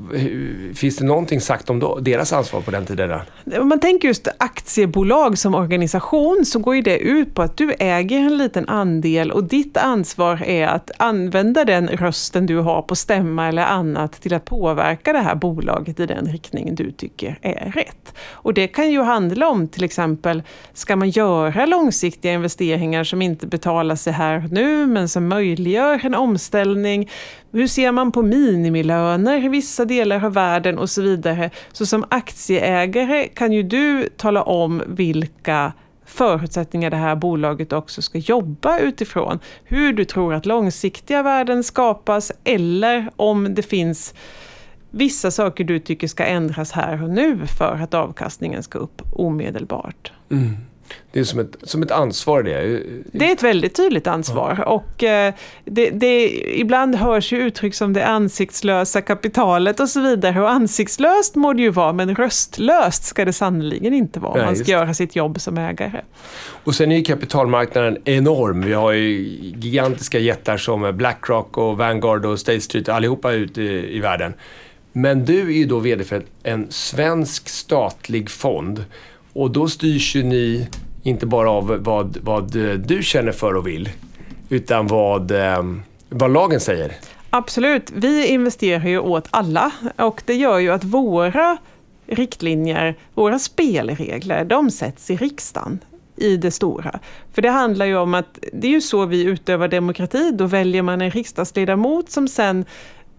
finns 0.74 0.96
det 0.96 1.04
någonting 1.04 1.40
sagt 1.40 1.70
om 1.70 1.78
då, 1.78 1.98
deras 1.98 2.32
ansvar 2.32 2.60
på 2.60 2.70
den 2.70 2.86
tiden? 2.86 3.20
Om 3.60 3.68
man 3.68 3.80
tänker 3.80 4.08
just 4.08 4.28
aktiebolag 4.38 5.38
som 5.38 5.54
organisation 5.54 6.44
så 6.44 6.58
går 6.58 6.76
ju 6.76 6.82
det 6.82 6.98
ut 6.98 7.34
på 7.34 7.42
att 7.42 7.56
du 7.56 7.74
äger 7.78 8.18
en 8.18 8.38
liten 8.38 8.68
andel 8.68 9.32
och 9.32 9.44
ditt 9.44 9.76
ansvar 9.76 10.42
är 10.42 10.66
att 10.66 10.90
använda 10.96 11.64
den 11.64 11.88
rösten 11.88 12.46
du 12.46 12.56
har 12.56 12.82
på 12.82 12.94
stämma 12.96 13.48
eller 13.48 13.62
annat 13.62 14.12
till 14.12 14.34
att 14.34 14.44
påverka 14.44 15.12
det 15.12 15.18
här 15.18 15.34
bolaget 15.34 16.00
i 16.00 16.06
den 16.06 16.26
riktning 16.26 16.74
du 16.74 16.90
tycker 16.90 17.38
är 17.42 17.72
rätt. 17.74 18.14
Och 18.30 18.54
det 18.54 18.68
kan 18.68 18.90
ju 18.90 19.02
handla 19.02 19.48
om 19.48 19.68
till 19.68 19.84
exempel, 19.84 20.42
ska 20.72 20.96
man 20.96 21.10
göra 21.10 21.66
långsiktiga 21.66 22.32
investeringar 22.32 23.04
som 23.04 23.22
inte 23.22 23.46
betalar 23.46 23.96
sig 23.96 24.12
här 24.12 24.44
och 24.44 24.52
nu 24.52 24.86
men 24.86 25.08
som 25.08 25.28
möjliggör 25.28 26.00
en 26.04 26.14
omställning? 26.14 27.08
Hur 27.52 27.66
ser 27.66 27.92
man 27.92 28.12
på 28.12 28.22
minimilöner 28.22 29.44
i 29.44 29.48
vissa 29.48 29.84
delar 29.84 30.24
av 30.24 30.32
världen 30.32 30.78
och 30.78 30.90
så 30.90 31.02
vidare. 31.02 31.50
Så 31.72 31.86
som 31.86 32.04
aktieägare 32.08 33.28
kan 33.28 33.52
ju 33.52 33.62
du 33.62 34.08
tala 34.16 34.42
om 34.42 34.82
vilka 34.86 35.72
förutsättningar 36.04 36.90
det 36.90 36.96
här 36.96 37.16
bolaget 37.16 37.72
också 37.72 38.02
ska 38.02 38.18
jobba 38.18 38.78
utifrån. 38.78 39.38
Hur 39.64 39.92
du 39.92 40.04
tror 40.04 40.34
att 40.34 40.46
långsiktiga 40.46 41.22
värden 41.22 41.64
skapas 41.64 42.32
eller 42.44 43.10
om 43.16 43.54
det 43.54 43.62
finns 43.62 44.14
vissa 44.90 45.30
saker 45.30 45.64
du 45.64 45.78
tycker 45.78 46.06
ska 46.06 46.24
ändras 46.24 46.72
här 46.72 47.02
och 47.02 47.10
nu 47.10 47.46
för 47.58 47.78
att 47.82 47.94
avkastningen 47.94 48.62
ska 48.62 48.78
upp 48.78 49.02
omedelbart. 49.12 50.12
Mm. 50.30 50.56
Det 51.12 51.20
är 51.20 51.24
som 51.24 51.40
ett, 51.40 51.56
som 51.62 51.82
ett 51.82 51.90
ansvar 51.90 52.42
det. 52.42 52.82
Det 53.12 53.28
är 53.28 53.32
ett 53.32 53.42
väldigt 53.42 53.76
tydligt 53.76 54.06
ansvar. 54.06 54.54
Ja. 54.58 54.64
Och 54.64 55.04
eh, 55.04 55.34
det, 55.64 55.90
det, 55.90 56.28
ibland 56.58 56.94
hörs 56.94 57.32
ju 57.32 57.38
uttryck 57.38 57.74
som 57.74 57.92
det 57.92 58.06
ansiktslösa 58.06 59.00
kapitalet 59.00 59.80
och 59.80 59.88
så 59.88 60.00
vidare. 60.00 60.40
Och 60.40 60.50
ansiktslöst 60.50 61.34
må 61.34 61.52
det 61.52 61.62
ju 61.62 61.70
vara, 61.70 61.92
men 61.92 62.14
röstlöst 62.14 63.04
ska 63.04 63.24
det 63.24 63.32
sannerligen 63.32 63.94
inte 63.94 64.20
vara. 64.20 64.34
Nej, 64.34 64.44
man 64.44 64.56
ska 64.56 64.72
göra 64.72 64.94
sitt 64.94 65.16
jobb 65.16 65.40
som 65.40 65.58
ägare. 65.58 66.00
Och 66.64 66.74
sen 66.74 66.92
är 66.92 66.96
ju 66.96 67.02
kapitalmarknaden 67.02 67.98
enorm. 68.04 68.60
Vi 68.60 68.72
har 68.72 68.92
ju 68.92 69.08
gigantiska 69.58 70.18
jättar 70.18 70.56
som 70.56 70.96
Blackrock 70.96 71.58
och 71.58 71.78
Vanguard 71.78 72.26
och 72.26 72.40
State 72.40 72.60
Street, 72.60 72.88
allihopa 72.88 73.32
ute 73.32 73.62
i, 73.62 73.96
i 73.96 74.00
världen. 74.00 74.34
Men 74.92 75.24
du 75.24 75.40
är 75.40 75.52
ju 75.52 75.64
då 75.64 75.78
VD 75.78 76.04
för 76.04 76.22
en 76.42 76.66
svensk 76.70 77.48
statlig 77.48 78.30
fond. 78.30 78.84
Och 79.38 79.50
då 79.50 79.68
styrs 79.68 80.16
ju 80.16 80.22
ni 80.22 80.68
inte 81.02 81.26
bara 81.26 81.50
av 81.50 81.66
vad, 81.80 82.18
vad 82.22 82.56
eh, 82.56 82.74
du 82.74 83.02
känner 83.02 83.32
för 83.32 83.54
och 83.54 83.66
vill, 83.66 83.88
utan 84.48 84.86
vad, 84.86 85.30
eh, 85.30 85.62
vad 86.08 86.32
lagen 86.32 86.60
säger. 86.60 86.92
Absolut. 87.30 87.90
Vi 87.94 88.26
investerar 88.26 88.88
ju 88.88 88.98
åt 88.98 89.28
alla 89.30 89.70
och 89.96 90.22
det 90.26 90.34
gör 90.34 90.58
ju 90.58 90.70
att 90.70 90.84
våra 90.84 91.56
riktlinjer, 92.06 92.94
våra 93.14 93.38
spelregler, 93.38 94.44
de 94.44 94.70
sätts 94.70 95.10
i 95.10 95.16
riksdagen 95.16 95.78
i 96.16 96.36
det 96.36 96.50
stora. 96.50 96.98
För 97.32 97.42
det 97.42 97.50
handlar 97.50 97.86
ju 97.86 97.96
om 97.96 98.14
att 98.14 98.38
det 98.52 98.66
är 98.66 98.72
ju 98.72 98.80
så 98.80 99.06
vi 99.06 99.22
utövar 99.22 99.68
demokrati. 99.68 100.30
Då 100.34 100.46
väljer 100.46 100.82
man 100.82 101.00
en 101.00 101.10
riksdagsledamot 101.10 102.10
som 102.10 102.28
sen 102.28 102.64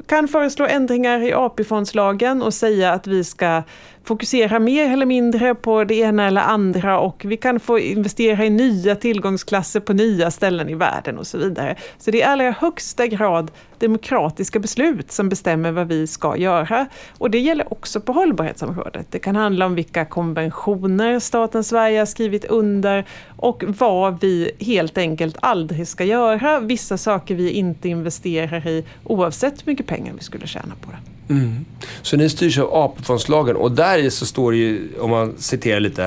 kan 0.07 0.27
föreslå 0.27 0.67
ändringar 0.67 1.23
i 1.23 1.33
AP-fondslagen 1.33 2.41
och 2.41 2.53
säga 2.53 2.93
att 2.93 3.07
vi 3.07 3.23
ska 3.23 3.63
fokusera 4.09 4.59
mer 4.59 4.93
eller 4.93 5.05
mindre 5.05 5.55
på 5.55 5.83
det 5.83 5.95
ena 5.95 6.27
eller 6.27 6.41
andra 6.41 6.99
och 6.99 7.25
vi 7.25 7.37
kan 7.37 7.59
få 7.59 7.79
investera 7.79 8.45
i 8.45 8.49
nya 8.49 8.95
tillgångsklasser 8.95 9.79
på 9.79 9.93
nya 9.93 10.31
ställen 10.31 10.69
i 10.69 10.75
världen 10.75 11.17
och 11.17 11.27
så 11.27 11.37
vidare. 11.37 11.75
Så 11.97 12.11
det 12.11 12.17
är 12.17 12.19
i 12.19 12.23
allra 12.23 12.51
högsta 12.51 13.07
grad 13.07 13.51
demokratiska 13.79 14.59
beslut 14.59 15.11
som 15.11 15.29
bestämmer 15.29 15.71
vad 15.71 15.87
vi 15.87 16.07
ska 16.07 16.37
göra. 16.37 16.85
Och 17.17 17.31
det 17.31 17.39
gäller 17.39 17.73
också 17.73 18.01
på 18.01 18.11
hållbarhetsområdet. 18.11 19.07
Det 19.11 19.19
kan 19.19 19.35
handla 19.35 19.65
om 19.65 19.75
vilka 19.75 20.05
konventioner 20.05 21.19
staten 21.19 21.63
Sverige 21.63 21.99
har 21.99 22.05
skrivit 22.05 22.45
under 22.45 23.05
och 23.37 23.63
vad 23.67 24.21
vi 24.21 24.51
helt 24.59 24.97
enkelt 24.97 25.37
aldrig 25.39 25.87
ska 25.87 26.03
göra. 26.03 26.59
Vissa 26.59 26.97
saker 26.97 27.35
vi 27.35 27.51
inte 27.51 27.89
investerar 27.89 28.67
i 28.67 28.85
oavsett 29.03 29.61
hur 29.61 29.71
mycket 29.71 29.87
pengar 29.87 30.13
vi 30.13 30.23
skulle 30.23 30.47
tjäna 30.47 30.73
på 30.81 30.91
det. 30.91 31.18
Mm. 31.29 31.65
Så 32.01 32.17
ni 32.17 32.29
styrs 32.29 32.57
av 32.57 32.73
AP-fondslagen 32.73 33.55
och 33.55 33.71
där 33.71 34.09
så 34.09 34.25
står 34.25 34.51
det 34.51 34.57
ju, 34.57 34.89
om 34.99 35.09
man 35.09 35.33
citerar 35.37 35.79
lite, 35.79 36.03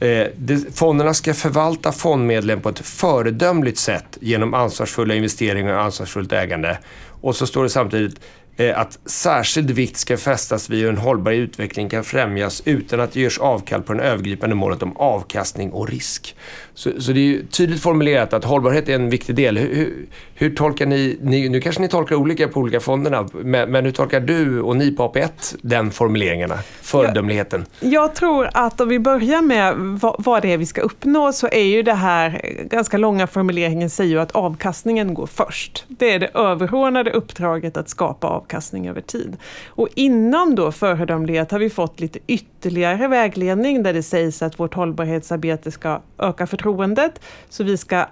eh, 0.00 0.26
det, 0.36 0.76
fonderna 0.76 1.14
ska 1.14 1.34
förvalta 1.34 1.92
fondmedlen 1.92 2.60
på 2.60 2.68
ett 2.68 2.78
föredömligt 2.78 3.78
sätt 3.78 4.18
genom 4.20 4.54
ansvarsfulla 4.54 5.14
investeringar 5.14 5.74
och 5.74 5.82
ansvarsfullt 5.82 6.32
ägande. 6.32 6.78
Och 7.20 7.36
så 7.36 7.46
står 7.46 7.62
det 7.62 7.70
samtidigt 7.70 8.20
eh, 8.56 8.78
att 8.78 8.98
särskild 9.06 9.70
vikt 9.70 9.96
ska 9.96 10.16
fästas 10.16 10.70
vid 10.70 10.80
hur 10.80 10.88
en 10.88 10.98
hållbar 10.98 11.32
utveckling 11.32 11.88
kan 11.88 12.04
främjas 12.04 12.62
utan 12.64 13.00
att 13.00 13.12
det 13.12 13.20
görs 13.20 13.38
avkall 13.38 13.82
på 13.82 13.94
det 13.94 14.02
övergripande 14.02 14.56
målet 14.56 14.82
om 14.82 14.96
avkastning 14.96 15.72
och 15.72 15.88
risk. 15.88 16.36
Så, 16.74 17.00
så 17.00 17.12
det 17.12 17.20
är 17.20 17.24
ju 17.24 17.46
tydligt 17.46 17.82
formulerat 17.82 18.32
att 18.32 18.44
hållbarhet 18.44 18.88
är 18.88 18.94
en 18.94 19.10
viktig 19.10 19.34
del. 19.34 19.58
Hur, 19.58 19.74
hur, 19.74 20.06
hur 20.34 20.54
tolkar 20.54 20.86
ni, 20.86 21.18
ni, 21.22 21.48
nu 21.48 21.60
kanske 21.60 21.82
ni 21.82 21.88
tolkar 21.88 22.16
olika 22.16 22.48
på 22.48 22.60
olika 22.60 22.80
fonderna, 22.80 23.28
men, 23.32 23.70
men 23.70 23.84
hur 23.84 23.92
tolkar 23.92 24.20
du 24.20 24.60
och 24.60 24.76
ni 24.76 24.90
på 24.90 25.08
AP1 25.08 25.56
den 25.62 25.90
formuleringarna? 25.90 26.54
Föredömligheten? 26.82 27.66
Jag, 27.80 27.92
jag 27.92 28.14
tror 28.14 28.48
att 28.54 28.80
om 28.80 28.88
vi 28.88 28.98
börjar 28.98 29.42
med 29.42 29.74
vad, 29.76 30.14
vad, 30.18 30.42
det 30.42 30.52
är 30.52 30.58
vi 30.58 30.66
ska 30.66 30.80
uppnå 30.80 31.32
så 31.32 31.48
är 31.52 31.64
ju 31.64 31.82
det 31.82 31.94
här 31.94 32.40
ganska 32.64 32.98
långa 32.98 33.26
formuleringen 33.26 33.90
säger 33.90 34.10
ju 34.10 34.20
att 34.20 34.32
avkastningen 34.32 35.14
går 35.14 35.26
först. 35.26 35.84
Det 35.88 36.10
är 36.10 36.18
det 36.18 36.30
överordnade 36.34 37.10
uppdraget 37.10 37.76
att 37.76 37.88
skapa 37.88 38.26
avkastning 38.26 38.88
över 38.88 39.00
tid. 39.00 39.36
Och 39.66 39.88
inom 39.94 40.54
då 40.54 40.72
föredömlighet 40.72 41.50
har 41.50 41.58
vi 41.58 41.70
fått 41.70 42.00
lite 42.00 42.18
ytterligare 42.26 43.08
vägledning 43.08 43.82
där 43.82 43.92
det 43.92 44.02
sägs 44.02 44.42
att 44.42 44.60
vårt 44.60 44.74
hållbarhetsarbete 44.74 45.70
ska 45.70 46.00
öka 46.18 46.46
förtroendet. 46.62 47.20
Så 47.48 47.64
vi 47.64 47.76
ska 47.76 48.06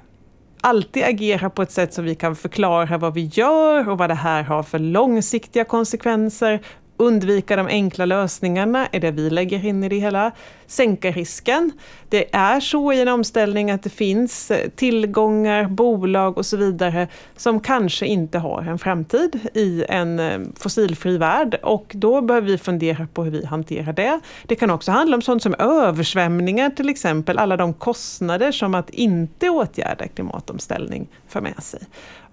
alltid 0.61 1.05
agera 1.05 1.51
på 1.51 1.63
ett 1.63 1.71
sätt 1.71 1.95
som 1.95 2.05
vi 2.05 2.15
kan 2.15 2.37
förklara 2.37 2.99
vad 2.99 3.15
vi 3.15 3.25
gör 3.25 3.89
och 3.89 3.99
vad 3.99 4.11
det 4.11 4.15
här 4.15 4.43
har 4.43 4.63
för 4.63 4.79
långsiktiga 4.79 5.65
konsekvenser 5.65 6.61
undvika 7.01 7.57
de 7.57 7.67
enkla 7.67 8.05
lösningarna 8.05 8.87
är 8.87 9.01
det 9.01 9.11
vi 9.11 9.31
lägger 9.31 9.65
in 9.65 9.85
i 9.85 9.89
det 9.89 9.99
hela. 9.99 10.33
Sänka 10.67 11.11
risken. 11.11 11.73
Det 12.09 12.35
är 12.35 12.61
så 12.61 12.93
i 12.93 13.01
en 13.01 13.09
omställning 13.09 13.71
att 13.71 13.83
det 13.83 13.91
finns 13.91 14.51
eh, 14.51 14.69
tillgångar, 14.69 15.65
bolag 15.65 16.39
och 16.39 16.47
så 16.47 16.57
vidare 16.57 17.09
som 17.37 17.61
kanske 17.61 18.07
inte 18.07 18.39
har 18.39 18.63
en 18.63 18.79
framtid 18.79 19.49
i 19.55 19.85
en 19.89 20.19
eh, 20.19 20.41
fossilfri 20.57 21.19
värld 21.19 21.59
och 21.63 21.93
då 21.95 22.21
behöver 22.21 22.49
vi 22.49 22.59
fundera 22.59 23.07
på 23.15 23.25
hur 23.25 23.31
vi 23.31 23.45
hanterar 23.45 23.93
det. 23.93 24.21
Det 24.47 24.55
kan 24.55 24.71
också 24.71 24.93
handla 24.93 25.17
om 25.17 25.23
sånt 25.23 25.43
som 25.43 25.55
översvämningar 25.59 26.71
till 26.71 26.89
exempel, 26.89 27.39
alla 27.39 27.57
de 27.57 27.75
kostnader 27.75 28.53
som 28.53 28.75
att 28.75 28.91
inte 28.91 29.51
åtgärda 29.51 30.09
klimatomställning 30.09 31.09
för 31.29 31.41
med 31.41 31.63
sig. 31.63 31.81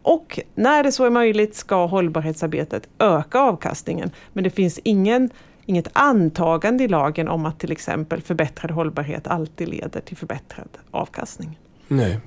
Och 0.08 0.40
när 0.56 0.84
det 0.84 0.92
så 0.92 1.06
är 1.06 1.10
möjligt 1.10 1.56
ska 1.56 1.86
hållbarhetsarbetet 1.86 2.88
öka 3.00 3.40
avkastningen. 3.40 4.12
Men 4.34 4.44
det 4.44 4.50
finns 4.50 4.80
ingen, 4.84 5.30
inget 5.66 5.88
antagande 5.94 6.84
i 6.84 6.88
lagen 6.88 7.28
om 7.28 7.46
att 7.46 7.60
till 7.60 7.72
exempel 7.72 8.22
förbättrad 8.22 8.72
hållbarhet 8.72 9.28
alltid 9.28 9.68
leder 9.68 10.02
till 10.02 10.18
förbättrad 10.18 10.68
avkastning. 10.92 11.60
Nej, 11.88 12.20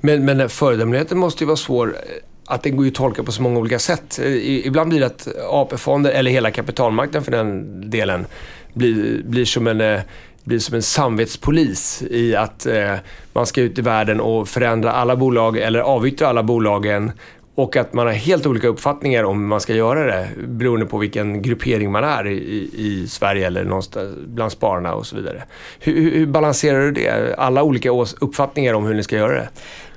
men, 0.00 0.24
men 0.24 0.48
föredömligheten 0.48 1.18
måste 1.18 1.44
ju 1.44 1.46
vara 1.46 1.56
svår 1.56 1.88
eh, 1.88 2.54
att 2.54 2.62
den 2.62 2.76
går 2.76 2.84
ju 2.84 2.90
att 2.90 2.96
tolka 2.96 3.22
på 3.22 3.32
så 3.32 3.42
många 3.42 3.58
olika 3.58 3.78
sätt. 3.78 4.18
Eh, 4.18 4.66
ibland 4.66 4.90
blir 4.90 5.00
det 5.00 5.06
att 5.06 5.28
AP-fonder, 5.50 6.10
eller 6.10 6.30
hela 6.30 6.50
kapitalmarknaden 6.50 7.24
för 7.24 7.32
den 7.32 7.90
delen, 7.90 8.26
blir, 8.72 9.22
blir 9.22 9.44
som 9.44 9.66
en 9.66 9.80
eh, 9.80 10.00
blir 10.44 10.58
som 10.58 10.74
en 10.74 10.82
samvetspolis 10.82 12.02
i 12.10 12.36
att 12.36 12.66
eh, 12.66 12.94
man 13.32 13.46
ska 13.46 13.60
ut 13.60 13.78
i 13.78 13.82
världen 13.82 14.20
och 14.20 14.48
förändra 14.48 14.92
alla 14.92 15.16
bolag 15.16 15.58
eller 15.58 15.80
avyttra 15.80 16.28
alla 16.28 16.42
bolagen 16.42 17.12
och 17.54 17.76
att 17.76 17.92
man 17.92 18.06
har 18.06 18.14
helt 18.14 18.46
olika 18.46 18.68
uppfattningar 18.68 19.24
om 19.24 19.40
hur 19.40 19.46
man 19.46 19.60
ska 19.60 19.74
göra 19.74 20.04
det 20.04 20.28
beroende 20.46 20.86
på 20.86 20.98
vilken 20.98 21.42
gruppering 21.42 21.92
man 21.92 22.04
är 22.04 22.26
i, 22.26 22.70
i 22.74 23.06
Sverige 23.08 23.46
eller 23.46 23.64
någonstans 23.64 24.16
bland 24.26 24.52
spararna 24.52 24.94
och 24.94 25.06
så 25.06 25.16
vidare. 25.16 25.42
Hur, 25.80 26.10
hur 26.10 26.26
balanserar 26.26 26.80
du 26.80 26.92
det? 26.92 27.34
Alla 27.38 27.62
olika 27.62 27.90
uppfattningar 28.20 28.74
om 28.74 28.84
hur 28.86 28.94
ni 28.94 29.02
ska 29.02 29.16
göra 29.16 29.32
det? 29.32 29.48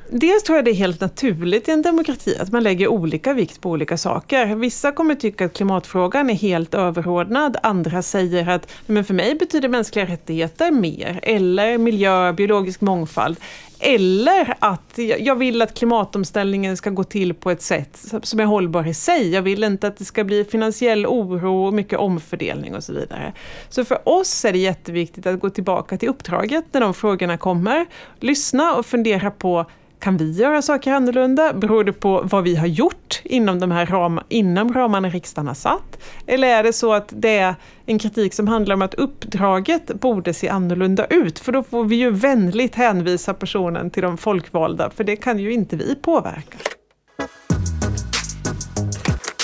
Dels 0.10 0.44
tror 0.44 0.56
jag 0.56 0.66
det 0.66 0.72
är 0.72 0.76
helt 0.76 1.02
naturligt 1.02 1.68
i 1.68 1.72
en 1.72 1.82
demokrati 1.82 2.38
att 2.40 2.52
man 2.52 2.64
lägger 2.64 2.88
olika 2.88 3.34
vikt 3.34 3.62
på 3.62 3.70
olika 3.70 3.98
saker. 3.98 4.56
Vissa 4.56 4.92
kommer 4.92 5.16
tycka 5.16 5.46
att 5.46 5.54
klimatfrågan 5.54 6.30
är 6.30 6.34
helt 6.34 6.74
överordnad, 6.74 7.58
andra 7.64 8.02
säger 8.02 8.50
att 8.50 8.72
men 8.86 9.06
för 9.06 9.14
mig 9.14 9.36
betyder 9.36 9.70
mänskliga 9.70 10.06
rättigheter 10.06 10.72
mer, 10.72 11.20
eller 11.24 11.78
miljö, 11.78 12.34
biologisk 12.34 12.82
mångfald. 12.82 13.38
Eller 13.80 14.56
att 14.60 15.00
jag 15.20 15.36
vill 15.36 15.62
att 15.62 15.74
klimatomställningen 15.74 16.78
ska 16.78 16.90
gå 16.90 17.04
till 17.04 17.34
på 17.34 17.52
ett 17.52 17.62
sätt 17.62 18.06
som 18.24 18.40
är 18.40 18.46
hållbar 18.46 18.88
i 18.88 18.94
sig. 18.94 19.30
Jag 19.30 19.42
vill 19.42 19.64
inte 19.64 19.88
att 19.88 19.98
det 19.98 20.06
ska 20.06 20.24
bli 20.24 20.46
finansiell 20.46 21.06
oro 21.06 21.66
och 21.66 21.74
mycket 21.74 22.00
omfördelning 22.00 22.76
och 22.76 22.84
så 22.84 22.94
vidare. 22.94 23.34
Så 23.70 23.86
för 23.86 24.10
oss 24.10 24.46
är 24.46 24.52
det 24.52 24.60
jätteviktigt 24.60 25.26
att 25.26 25.40
gå 25.40 25.50
tillbaka 25.50 25.98
till 25.98 26.10
uppdraget 26.10 26.66
när 26.72 26.82
de 26.82 26.94
frågorna 26.94 27.38
kommer. 27.38 27.86
Lyssna 28.20 28.76
och 28.76 28.86
fundera 28.86 29.32
på 29.32 29.66
kan 30.00 30.18
vi 30.18 30.32
göra 30.32 30.62
saker 30.62 30.94
annorlunda? 30.94 31.54
Beror 31.54 31.84
det 31.84 31.94
på 31.94 32.22
vad 32.24 32.44
vi 32.44 32.56
har 32.56 32.68
gjort 32.68 33.22
inom 33.24 33.60
de 33.60 33.72
här 33.72 33.86
ram, 33.86 34.20
inom 34.30 34.74
ramarna 34.74 35.10
riksdagen 35.10 35.48
har 35.48 35.56
satt? 35.56 36.00
Eller 36.28 36.48
är 36.48 36.64
det 36.64 36.74
så 36.74 36.94
att 36.94 37.14
det 37.16 37.38
är 37.38 37.56
en 37.86 38.00
kritik 38.00 38.34
som 38.34 38.48
handlar 38.48 38.75
om 38.75 38.82
att 38.82 38.94
uppdraget 38.94 39.88
borde 39.88 40.34
se 40.34 40.50
annorlunda 40.50 41.06
ut? 41.06 41.40
För 41.40 41.52
då 41.52 41.64
får 41.64 41.84
vi 41.84 41.96
ju 41.96 42.12
vänligt 42.12 42.75
hänvisa 42.75 43.34
personen 43.34 43.90
till 43.90 44.04
de 44.04 44.18
folkvalda, 44.18 44.90
för 44.90 45.04
det 45.04 45.16
kan 45.16 45.40
ju 45.40 45.54
inte 45.54 45.75
vi 45.75 45.96
påverka. 45.96 46.58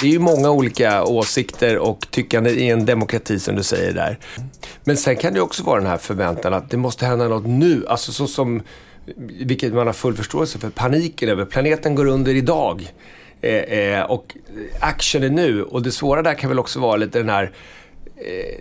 Det 0.01 0.07
är 0.07 0.11
ju 0.11 0.19
många 0.19 0.51
olika 0.51 1.03
åsikter 1.03 1.77
och 1.77 2.07
tyckande 2.11 2.49
i 2.49 2.69
en 2.69 2.85
demokrati 2.85 3.39
som 3.39 3.55
du 3.55 3.63
säger 3.63 3.93
där. 3.93 4.17
Men 4.83 4.97
sen 4.97 5.15
kan 5.15 5.33
det 5.33 5.41
också 5.41 5.63
vara 5.63 5.79
den 5.79 5.89
här 5.89 5.97
förväntan 5.97 6.53
att 6.53 6.69
det 6.69 6.77
måste 6.77 7.05
hända 7.05 7.27
något 7.27 7.45
nu. 7.45 7.85
Alltså 7.87 8.11
så 8.11 8.27
som 8.27 8.61
vilket 9.15 9.73
man 9.73 9.87
har 9.87 9.93
full 9.93 10.13
förståelse 10.13 10.59
för, 10.59 10.69
paniken 10.69 11.29
över 11.29 11.45
planeten 11.45 11.95
går 11.95 12.05
under 12.05 12.35
idag. 12.35 12.91
Eh, 13.41 13.53
eh, 13.53 14.01
och 14.01 14.35
action 14.79 15.23
är 15.23 15.29
nu. 15.29 15.63
Och 15.63 15.81
det 15.81 15.91
svåra 15.91 16.21
där 16.21 16.33
kan 16.33 16.49
väl 16.49 16.59
också 16.59 16.79
vara 16.79 16.95
lite 16.95 17.19
den 17.19 17.29
här 17.29 17.51
Eh, 18.25 18.59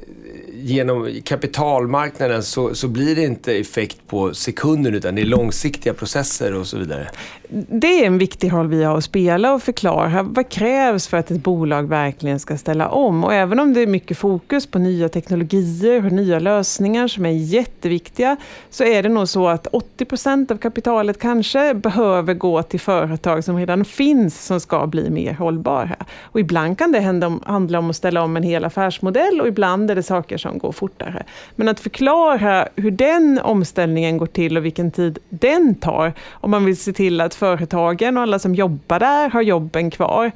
genom 0.52 1.20
kapitalmarknaden 1.24 2.42
så, 2.42 2.74
så 2.74 2.88
blir 2.88 3.16
det 3.16 3.24
inte 3.24 3.52
effekt 3.52 3.98
på 4.06 4.34
sekunden 4.34 4.94
utan 4.94 5.14
det 5.14 5.22
är 5.22 5.26
långsiktiga 5.26 5.94
processer 5.94 6.54
och 6.54 6.66
så 6.66 6.78
vidare. 6.78 7.08
Det 7.52 8.02
är 8.02 8.06
en 8.06 8.18
viktig 8.18 8.52
roll 8.52 8.68
vi 8.68 8.84
har 8.84 8.98
att 8.98 9.04
spela 9.04 9.54
och 9.54 9.62
förklara 9.62 10.22
vad 10.22 10.48
krävs 10.48 11.08
för 11.08 11.16
att 11.16 11.30
ett 11.30 11.42
bolag 11.42 11.88
verkligen 11.88 12.40
ska 12.40 12.56
ställa 12.56 12.88
om. 12.88 13.24
Och 13.24 13.34
även 13.34 13.60
om 13.60 13.74
det 13.74 13.80
är 13.80 13.86
mycket 13.86 14.18
fokus 14.18 14.66
på 14.66 14.78
nya 14.78 15.08
teknologier 15.08 16.06
och 16.06 16.12
nya 16.12 16.38
lösningar 16.38 17.08
som 17.08 17.26
är 17.26 17.30
jätteviktiga 17.30 18.36
så 18.70 18.84
är 18.84 19.02
det 19.02 19.08
nog 19.08 19.28
så 19.28 19.48
att 19.48 19.66
80 19.66 20.04
procent 20.04 20.50
av 20.50 20.56
kapitalet 20.56 21.18
kanske 21.18 21.74
behöver 21.74 22.34
gå 22.34 22.62
till 22.62 22.80
företag 22.80 23.44
som 23.44 23.56
redan 23.56 23.84
finns 23.84 24.46
som 24.46 24.60
ska 24.60 24.86
bli 24.86 25.10
mer 25.10 25.32
hållbara. 25.32 25.96
Och 26.22 26.40
ibland 26.40 26.78
kan 26.78 26.92
det 26.92 27.00
handla 27.46 27.78
om 27.78 27.90
att 27.90 27.96
ställa 27.96 28.22
om 28.22 28.36
en 28.36 28.42
hel 28.42 28.64
affärsmodell 28.64 29.40
och 29.40 29.49
ibland 29.50 29.90
är 29.90 29.94
det 29.94 30.02
saker 30.02 30.38
som 30.38 30.58
går 30.58 30.72
fortare. 30.72 31.22
Men 31.56 31.68
att 31.68 31.80
förklara 31.80 32.68
hur 32.76 32.90
den 32.90 33.38
omställningen 33.38 34.18
går 34.18 34.26
till 34.26 34.56
och 34.56 34.64
vilken 34.64 34.90
tid 34.90 35.18
den 35.28 35.74
tar, 35.74 36.12
om 36.30 36.50
man 36.50 36.64
vill 36.64 36.76
se 36.76 36.92
till 36.92 37.20
att 37.20 37.34
företagen 37.34 38.16
och 38.16 38.22
alla 38.22 38.38
som 38.38 38.54
jobbar 38.54 38.98
där 38.98 39.30
har 39.30 39.42
jobben 39.42 39.90
kvar. 39.90 40.32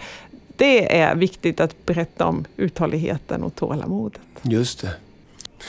Det 0.56 0.96
är 0.98 1.14
viktigt 1.14 1.60
att 1.60 1.86
berätta 1.86 2.26
om 2.26 2.44
uthålligheten 2.56 3.42
och 3.42 3.54
tålamodet. 3.54 4.20
Just 4.42 4.80
det. 4.80 4.90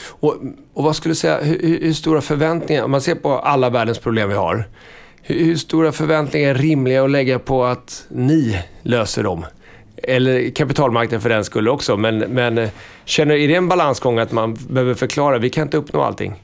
Och, 0.06 0.34
och 0.72 0.84
vad 0.84 0.96
skulle 0.96 1.10
du 1.10 1.16
säga, 1.16 1.40
hur, 1.42 1.78
hur, 1.80 1.92
stora 1.92 2.20
förväntningar, 2.20 2.82
om 2.82 2.90
man 2.90 3.00
ser 3.00 3.14
på 3.14 3.38
alla 3.38 3.70
världens 3.70 3.98
problem 3.98 4.28
vi 4.28 4.34
har, 4.34 4.68
hur, 5.22 5.44
hur 5.44 5.56
stora 5.56 5.92
förväntningar 5.92 6.50
är 6.50 6.54
rimliga 6.54 7.04
att 7.04 7.10
lägga 7.10 7.38
på 7.38 7.64
att 7.64 8.06
ni 8.08 8.62
löser 8.82 9.22
dem? 9.22 9.44
Eller 10.02 10.50
kapitalmarknaden 10.50 11.20
för 11.20 11.28
den 11.28 11.44
skull 11.44 11.68
också. 11.68 11.96
Men, 11.96 12.18
men 12.18 12.68
känner, 13.04 13.34
är 13.34 13.48
det 13.48 13.54
en 13.54 13.68
balansgång 13.68 14.18
att 14.18 14.32
man 14.32 14.54
behöver 14.54 14.94
förklara, 14.94 15.38
vi 15.38 15.50
kan 15.50 15.62
inte 15.62 15.76
uppnå 15.76 16.02
allting? 16.02 16.34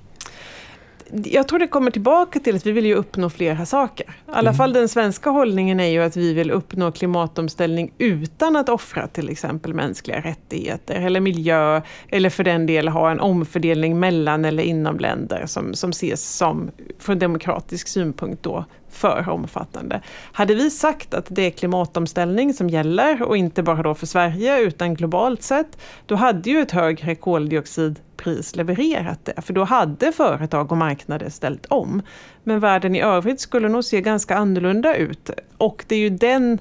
jag 1.12 1.48
tror 1.48 1.58
det 1.58 1.66
kommer 1.66 1.90
tillbaka 1.90 2.40
till 2.40 2.56
att 2.56 2.66
vi 2.66 2.72
vill 2.72 2.86
ju 2.86 2.94
uppnå 2.94 3.30
flera 3.30 3.66
saker. 3.66 4.06
I 4.06 4.10
alla 4.26 4.50
mm. 4.50 4.54
fall 4.54 4.72
den 4.72 4.88
svenska 4.88 5.30
hållningen 5.30 5.80
är 5.80 5.86
ju 5.86 6.02
att 6.02 6.16
vi 6.16 6.34
vill 6.34 6.50
uppnå 6.50 6.92
klimatomställning 6.92 7.92
utan 7.98 8.56
att 8.56 8.68
offra 8.68 9.06
till 9.06 9.28
exempel 9.28 9.74
mänskliga 9.74 10.20
rättigheter 10.20 10.94
eller 10.94 11.20
miljö 11.20 11.80
eller 12.08 12.30
för 12.30 12.44
den 12.44 12.66
del 12.66 12.88
ha 12.88 13.10
en 13.10 13.20
omfördelning 13.20 14.00
mellan 14.00 14.44
eller 14.44 14.62
inom 14.62 14.98
länder 14.98 15.46
som, 15.46 15.74
som 15.74 15.90
ses 15.90 16.36
som 16.36 16.70
från 16.98 17.18
demokratisk 17.18 17.88
synpunkt 17.88 18.42
då 18.42 18.64
för 18.94 19.28
omfattande. 19.28 20.00
Hade 20.32 20.54
vi 20.54 20.70
sagt 20.70 21.14
att 21.14 21.26
det 21.28 21.42
är 21.42 21.50
klimatomställning 21.50 22.54
som 22.54 22.68
gäller 22.70 23.22
och 23.22 23.36
inte 23.36 23.62
bara 23.62 23.82
då 23.82 23.94
för 23.94 24.06
Sverige 24.06 24.60
utan 24.60 24.94
globalt 24.94 25.42
sett, 25.42 25.78
då 26.06 26.14
hade 26.14 26.50
ju 26.50 26.60
ett 26.60 26.70
högre 26.70 27.14
koldioxidpris 27.14 28.56
levererat 28.56 29.24
det. 29.24 29.42
För 29.42 29.52
då 29.52 29.64
hade 29.64 30.12
företag 30.12 30.72
och 30.72 30.78
marknader 30.78 31.30
ställt 31.30 31.66
om. 31.66 32.02
Men 32.44 32.60
världen 32.60 32.96
i 32.96 33.00
övrigt 33.00 33.40
skulle 33.40 33.68
nog 33.68 33.84
se 33.84 34.00
ganska 34.00 34.36
annorlunda 34.36 34.96
ut. 34.96 35.30
Och 35.56 35.84
det 35.88 35.94
är 35.94 35.98
ju 36.00 36.10
den 36.10 36.58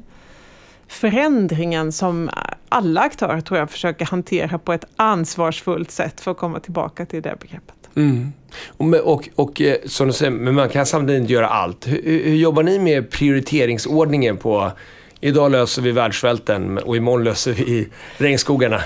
förändringen 0.87 1.91
som 1.91 2.29
alla 2.69 3.01
aktörer 3.01 3.41
tror 3.41 3.59
jag 3.59 3.69
försöker 3.69 4.05
hantera 4.05 4.57
på 4.57 4.73
ett 4.73 4.85
ansvarsfullt 4.95 5.91
sätt 5.91 6.21
för 6.21 6.31
att 6.31 6.37
komma 6.37 6.59
tillbaka 6.59 7.05
till 7.05 7.21
det 7.21 7.35
begreppet. 7.39 7.80
Mm. 7.95 8.31
Och, 8.67 8.93
och, 8.93 9.29
och 9.35 9.61
eh, 9.61 9.75
som 9.85 10.07
du 10.07 10.13
säger, 10.13 10.31
men 10.31 10.55
man 10.55 10.69
kan 10.69 10.85
samtidigt 10.85 11.21
inte 11.21 11.33
göra 11.33 11.47
allt. 11.47 11.87
Hur, 11.87 12.01
hur, 12.03 12.35
jobbar 12.35 12.63
ni 12.63 12.79
med 12.79 13.09
prioriteringsordningen 13.09 14.37
på 14.37 14.71
Idag 15.23 15.51
löser 15.51 15.81
vi 15.81 15.91
världssvälten 15.91 16.77
och 16.77 16.97
imorgon 16.97 17.23
löser 17.23 17.53
vi 17.53 17.87
regnskogarna. 18.17 18.81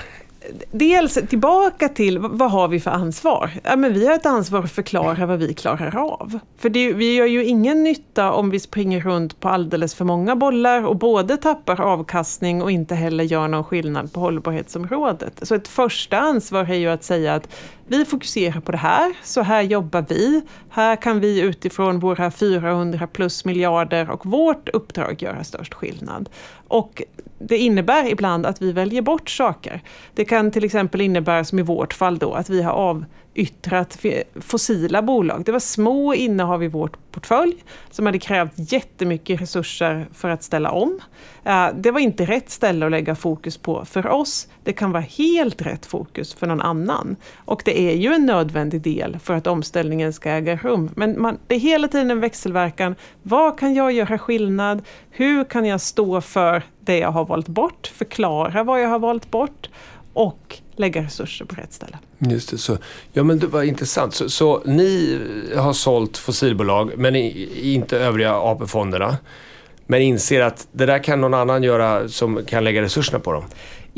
dels 0.70 1.18
tillbaka 1.28 1.88
till 1.88 2.18
vad 2.18 2.50
har 2.50 2.68
vi 2.68 2.80
för 2.80 2.90
ansvar? 2.90 3.50
Ja, 3.62 3.76
men 3.76 3.92
vi 3.92 4.06
har 4.06 4.14
ett 4.14 4.26
ansvar 4.26 4.62
att 4.62 4.72
förklara 4.72 5.26
vad 5.26 5.38
vi 5.38 5.54
klarar 5.54 5.96
av. 5.96 6.38
För 6.58 6.68
det, 6.68 6.92
vi 6.92 7.14
gör 7.14 7.26
ju 7.26 7.44
ingen 7.44 7.82
nytta 7.82 8.32
om 8.32 8.50
vi 8.50 8.60
springer 8.60 9.00
runt 9.00 9.40
på 9.40 9.48
alldeles 9.48 9.94
för 9.94 10.04
många 10.04 10.36
bollar 10.36 10.86
och 10.86 10.96
både 10.96 11.36
tappar 11.36 11.80
avkastning 11.80 12.62
och 12.62 12.70
inte 12.70 12.94
heller 12.94 13.24
gör 13.24 13.48
någon 13.48 13.64
skillnad 13.64 14.12
på 14.12 14.20
hållbarhetsområdet. 14.20 15.40
Så 15.42 15.54
ett 15.54 15.68
första 15.68 16.18
ansvar 16.18 16.64
är 16.64 16.74
ju 16.74 16.88
att 16.88 17.04
säga 17.04 17.34
att 17.34 17.48
vi 17.86 18.04
fokuserar 18.04 18.60
på 18.60 18.72
det 18.72 18.78
här, 18.78 19.16
så 19.22 19.42
här 19.42 19.62
jobbar 19.62 20.04
vi. 20.08 20.42
Här 20.70 20.96
kan 20.96 21.20
vi 21.20 21.40
utifrån 21.40 21.98
våra 21.98 22.30
400 22.30 23.06
plus 23.06 23.44
miljarder 23.44 24.10
och 24.10 24.26
vårt 24.26 24.68
uppdrag 24.68 25.22
göra 25.22 25.44
störst 25.44 25.74
skillnad. 25.74 26.28
Och 26.68 27.02
det 27.38 27.58
innebär 27.58 28.10
ibland 28.10 28.46
att 28.46 28.62
vi 28.62 28.72
väljer 28.72 29.02
bort 29.02 29.30
saker. 29.30 29.82
Det 30.14 30.24
kan 30.24 30.50
till 30.50 30.64
exempel 30.64 31.00
innebära, 31.00 31.44
som 31.44 31.58
i 31.58 31.62
vårt 31.62 31.94
fall 31.94 32.18
då, 32.18 32.32
att 32.32 32.50
vi 32.50 32.62
har 32.62 32.72
av 32.72 33.04
yttrat 33.36 33.98
fossila 34.40 35.02
bolag. 35.02 35.44
Det 35.44 35.52
var 35.52 35.58
små 35.58 36.14
innehav 36.14 36.64
i 36.64 36.68
vårt 36.68 36.96
portfölj 37.12 37.64
som 37.90 38.06
hade 38.06 38.18
krävt 38.18 38.52
jättemycket 38.56 39.40
resurser 39.40 40.06
för 40.14 40.28
att 40.28 40.42
ställa 40.42 40.70
om. 40.70 41.00
Eh, 41.44 41.68
det 41.76 41.90
var 41.90 42.00
inte 42.00 42.24
rätt 42.24 42.50
ställe 42.50 42.86
att 42.86 42.90
lägga 42.90 43.14
fokus 43.14 43.58
på 43.58 43.84
för 43.84 44.06
oss. 44.06 44.48
Det 44.64 44.72
kan 44.72 44.92
vara 44.92 45.02
helt 45.02 45.62
rätt 45.62 45.86
fokus 45.86 46.34
för 46.34 46.46
någon 46.46 46.60
annan. 46.60 47.16
Och 47.36 47.62
det 47.64 47.80
är 47.80 47.96
ju 47.96 48.12
en 48.12 48.26
nödvändig 48.26 48.80
del 48.80 49.18
för 49.18 49.34
att 49.34 49.46
omställningen 49.46 50.12
ska 50.12 50.30
äga 50.30 50.56
rum. 50.56 50.90
Men 50.96 51.22
man, 51.22 51.38
det 51.46 51.54
är 51.54 51.58
hela 51.58 51.88
tiden 51.88 52.10
en 52.10 52.20
växelverkan. 52.20 52.94
Vad 53.22 53.58
kan 53.58 53.74
jag 53.74 53.92
göra 53.92 54.18
skillnad? 54.18 54.82
Hur 55.10 55.44
kan 55.44 55.64
jag 55.64 55.80
stå 55.80 56.20
för 56.20 56.62
det 56.80 56.98
jag 56.98 57.10
har 57.10 57.24
valt 57.24 57.48
bort? 57.48 57.86
Förklara 57.94 58.62
vad 58.62 58.82
jag 58.82 58.88
har 58.88 58.98
valt 58.98 59.30
bort? 59.30 59.68
Och 60.16 60.58
lägga 60.76 61.02
resurser 61.02 61.44
på 61.44 61.54
rätt 61.54 61.72
ställe. 61.72 61.98
Just 62.18 62.50
det, 62.50 62.58
så. 62.58 62.78
Ja 63.12 63.22
men 63.22 63.38
det 63.38 63.46
var 63.46 63.62
intressant. 63.62 64.14
Så, 64.14 64.30
så 64.30 64.62
ni 64.64 65.20
har 65.56 65.72
sålt 65.72 66.16
fossilbolag 66.16 66.92
men 66.96 67.16
inte 67.16 67.98
övriga 67.98 68.34
AP-fonderna. 68.34 69.16
Men 69.86 70.02
inser 70.02 70.40
att 70.40 70.68
det 70.72 70.86
där 70.86 70.98
kan 70.98 71.20
någon 71.20 71.34
annan 71.34 71.62
göra 71.62 72.08
som 72.08 72.44
kan 72.46 72.64
lägga 72.64 72.82
resurserna 72.82 73.18
på 73.18 73.32
dem? 73.32 73.44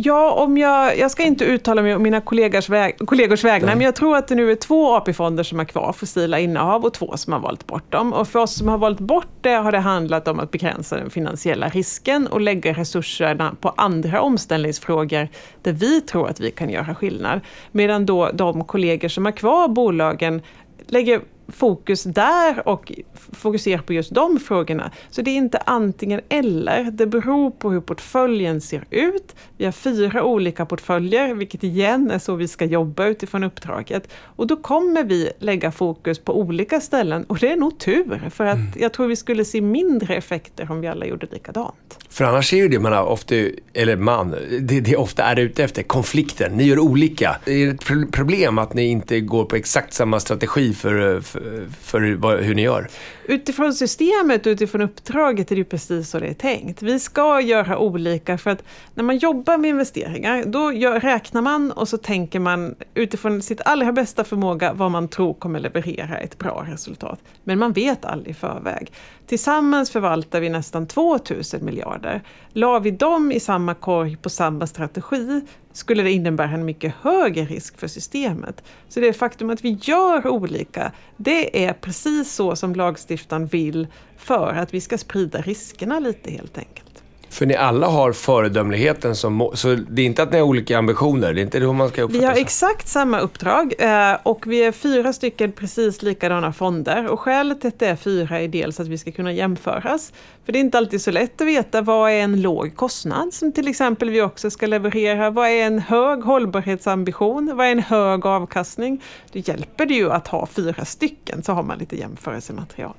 Ja, 0.00 0.32
om 0.32 0.58
jag, 0.58 0.98
jag 0.98 1.10
ska 1.10 1.22
inte 1.22 1.44
uttala 1.44 1.82
mig 1.82 1.94
om 1.94 2.02
mina 2.02 2.20
kollegors, 2.20 2.68
väg, 2.68 2.98
kollegors 3.06 3.44
vägnar, 3.44 3.74
men 3.74 3.84
jag 3.84 3.96
tror 3.96 4.16
att 4.16 4.28
det 4.28 4.34
nu 4.34 4.50
är 4.50 4.54
två 4.54 4.96
AP-fonder 4.96 5.42
som 5.42 5.58
har 5.58 5.64
kvar 5.64 5.92
fossila 5.92 6.38
innehav 6.38 6.84
och 6.84 6.94
två 6.94 7.16
som 7.16 7.32
har 7.32 7.40
valt 7.40 7.66
bort 7.66 7.92
dem. 7.92 8.12
Och 8.12 8.28
för 8.28 8.38
oss 8.38 8.54
som 8.56 8.68
har 8.68 8.78
valt 8.78 9.00
bort 9.00 9.26
det 9.40 9.54
har 9.54 9.72
det 9.72 9.78
handlat 9.78 10.28
om 10.28 10.40
att 10.40 10.50
begränsa 10.50 10.96
den 10.96 11.10
finansiella 11.10 11.68
risken 11.68 12.26
och 12.26 12.40
lägga 12.40 12.72
resurserna 12.72 13.54
på 13.60 13.68
andra 13.76 14.20
omställningsfrågor 14.20 15.28
där 15.62 15.72
vi 15.72 16.00
tror 16.00 16.28
att 16.28 16.40
vi 16.40 16.50
kan 16.50 16.70
göra 16.70 16.94
skillnad. 16.94 17.40
Medan 17.72 18.06
då 18.06 18.30
de 18.32 18.64
kollegor 18.64 19.08
som 19.08 19.24
har 19.24 19.32
kvar 19.32 19.68
bolagen 19.68 20.42
lägger 20.86 21.20
fokus 21.48 22.02
där 22.02 22.68
och 22.68 22.92
fokuserar 23.32 23.82
på 23.82 23.92
just 23.92 24.14
de 24.14 24.40
frågorna. 24.40 24.90
Så 25.10 25.22
det 25.22 25.30
är 25.30 25.36
inte 25.36 25.58
antingen 25.58 26.20
eller, 26.28 26.84
det 26.84 27.06
beror 27.06 27.50
på 27.50 27.70
hur 27.70 27.80
portföljen 27.80 28.60
ser 28.60 28.84
ut. 28.90 29.36
Vi 29.56 29.64
har 29.64 29.72
fyra 29.72 30.24
olika 30.24 30.66
portföljer, 30.66 31.34
vilket 31.34 31.64
igen 31.64 32.10
är 32.10 32.18
så 32.18 32.34
vi 32.34 32.48
ska 32.48 32.64
jobba 32.64 33.06
utifrån 33.06 33.44
uppdraget. 33.44 34.08
Och 34.36 34.46
då 34.46 34.56
kommer 34.56 35.04
vi 35.04 35.30
lägga 35.38 35.70
fokus 35.70 36.18
på 36.18 36.40
olika 36.40 36.80
ställen 36.80 37.24
och 37.24 37.38
det 37.38 37.52
är 37.52 37.56
nog 37.56 37.78
tur, 37.78 38.30
för 38.30 38.44
att 38.44 38.54
mm. 38.54 38.72
jag 38.76 38.92
tror 38.92 39.06
vi 39.06 39.16
skulle 39.16 39.44
se 39.44 39.60
mindre 39.60 40.16
effekter 40.16 40.70
om 40.70 40.80
vi 40.80 40.86
alla 40.86 41.06
gjorde 41.06 41.26
likadant. 41.30 41.98
För 42.10 42.24
annars 42.24 42.52
är 42.52 42.56
ju 42.56 42.68
det 42.68 42.78
man 42.78 42.92
ofta, 42.92 43.34
eller 43.72 43.96
man, 43.96 44.34
det, 44.60 44.80
det 44.80 44.96
ofta 44.96 45.22
är 45.22 45.38
ute 45.38 45.64
efter, 45.64 45.82
konflikten. 45.82 46.52
Ni 46.52 46.64
gör 46.64 46.78
olika. 46.78 47.36
Det 47.44 47.62
är 47.62 47.74
ett 47.74 48.12
problem 48.12 48.58
att 48.58 48.74
ni 48.74 48.84
inte 48.86 49.20
går 49.20 49.44
på 49.44 49.56
exakt 49.56 49.94
samma 49.94 50.20
strategi 50.20 50.74
för, 50.74 51.20
för 51.20 51.37
för 51.82 52.00
hur, 52.00 52.42
hur 52.42 52.54
ni 52.54 52.62
gör? 52.62 52.88
Utifrån 53.30 53.74
systemet 53.74 54.46
och 54.46 54.50
utifrån 54.50 54.80
uppdraget 54.80 55.52
är 55.52 55.56
det 55.56 55.64
precis 55.64 56.10
så 56.10 56.18
det 56.18 56.26
är 56.26 56.34
tänkt. 56.34 56.82
Vi 56.82 56.98
ska 56.98 57.40
göra 57.40 57.78
olika 57.78 58.38
för 58.38 58.50
att 58.50 58.64
när 58.94 59.04
man 59.04 59.18
jobbar 59.18 59.58
med 59.58 59.68
investeringar 59.68 60.44
då 60.44 60.72
gör, 60.72 61.00
räknar 61.00 61.42
man 61.42 61.72
och 61.72 61.88
så 61.88 61.98
tänker 61.98 62.40
man 62.40 62.74
utifrån 62.94 63.42
sitt 63.42 63.60
allra 63.64 63.92
bästa 63.92 64.24
förmåga 64.24 64.72
vad 64.72 64.90
man 64.90 65.08
tror 65.08 65.34
kommer 65.34 65.60
leverera 65.60 66.18
ett 66.18 66.38
bra 66.38 66.64
resultat. 66.68 67.20
Men 67.44 67.58
man 67.58 67.72
vet 67.72 68.04
aldrig 68.04 68.30
i 68.30 68.34
förväg. 68.34 68.92
Tillsammans 69.26 69.90
förvaltar 69.90 70.40
vi 70.40 70.48
nästan 70.48 70.86
2000 70.86 71.64
miljarder. 71.64 72.22
La 72.52 72.78
vi 72.78 72.90
dem 72.90 73.32
i 73.32 73.40
samma 73.40 73.74
korg 73.74 74.16
på 74.16 74.30
samma 74.30 74.66
strategi 74.66 75.40
skulle 75.72 76.02
det 76.02 76.12
innebära 76.12 76.50
en 76.50 76.64
mycket 76.64 76.94
högre 77.00 77.44
risk 77.44 77.78
för 77.78 77.86
systemet. 77.86 78.64
Så 78.88 79.00
det 79.00 79.12
faktum 79.12 79.50
att 79.50 79.64
vi 79.64 79.78
gör 79.82 80.26
olika, 80.26 80.92
det 81.16 81.66
är 81.66 81.72
precis 81.72 82.32
så 82.34 82.56
som 82.56 82.74
lagstiftningen 82.74 83.17
lagstiftaren 83.18 83.46
vill 83.46 83.86
för 84.16 84.54
att 84.54 84.74
vi 84.74 84.80
ska 84.80 84.98
sprida 84.98 85.40
riskerna 85.40 85.98
lite 85.98 86.30
helt 86.30 86.58
enkelt. 86.58 86.87
För 87.30 87.46
ni 87.46 87.54
alla 87.56 87.86
har 87.86 88.12
föredömligheten 88.12 89.16
som. 89.16 89.50
Så 89.54 89.74
det 89.74 90.02
är 90.02 90.06
inte 90.06 90.22
att 90.22 90.32
ni 90.32 90.38
har 90.38 90.46
olika 90.46 90.78
ambitioner? 90.78 91.34
Det 91.34 91.40
är 91.40 91.42
inte 91.42 91.58
hur 91.58 91.72
man 91.72 91.88
ska 91.88 92.02
uppfatta 92.02 92.20
Vi 92.20 92.26
har 92.26 92.34
så. 92.34 92.40
exakt 92.40 92.88
samma 92.88 93.20
uppdrag 93.20 93.74
eh, 93.78 94.16
och 94.22 94.46
vi 94.46 94.64
är 94.64 94.72
fyra 94.72 95.12
stycken 95.12 95.52
precis 95.52 96.02
likadana 96.02 96.52
fonder. 96.52 97.06
Och 97.06 97.20
skälet 97.20 97.60
till 97.60 97.68
att 97.68 97.78
det 97.78 97.86
är 97.86 97.96
fyra 97.96 98.40
är 98.40 98.48
dels 98.48 98.80
att 98.80 98.88
vi 98.88 98.98
ska 98.98 99.12
kunna 99.12 99.32
jämföras. 99.32 100.12
För 100.44 100.52
det 100.52 100.58
är 100.58 100.60
inte 100.60 100.78
alltid 100.78 101.02
så 101.02 101.10
lätt 101.10 101.40
att 101.40 101.46
veta 101.46 101.82
vad 101.82 102.10
är 102.10 102.14
en 102.20 102.40
låg 102.42 102.76
kostnad 102.76 103.34
som 103.34 103.52
till 103.52 103.68
exempel 103.68 104.10
vi 104.10 104.22
också 104.22 104.50
ska 104.50 104.66
leverera. 104.66 105.30
Vad 105.30 105.48
är 105.48 105.62
en 105.66 105.78
hög 105.78 106.22
hållbarhetsambition? 106.22 107.56
Vad 107.56 107.66
är 107.66 107.72
en 107.72 107.78
hög 107.82 108.26
avkastning? 108.26 109.02
Det 109.32 109.48
hjälper 109.48 109.86
det 109.86 109.94
ju 109.94 110.12
att 110.12 110.28
ha 110.28 110.46
fyra 110.46 110.84
stycken 110.84 111.42
så 111.42 111.52
har 111.52 111.62
man 111.62 111.78
lite 111.78 111.96
jämförelsematerial. 111.96 112.94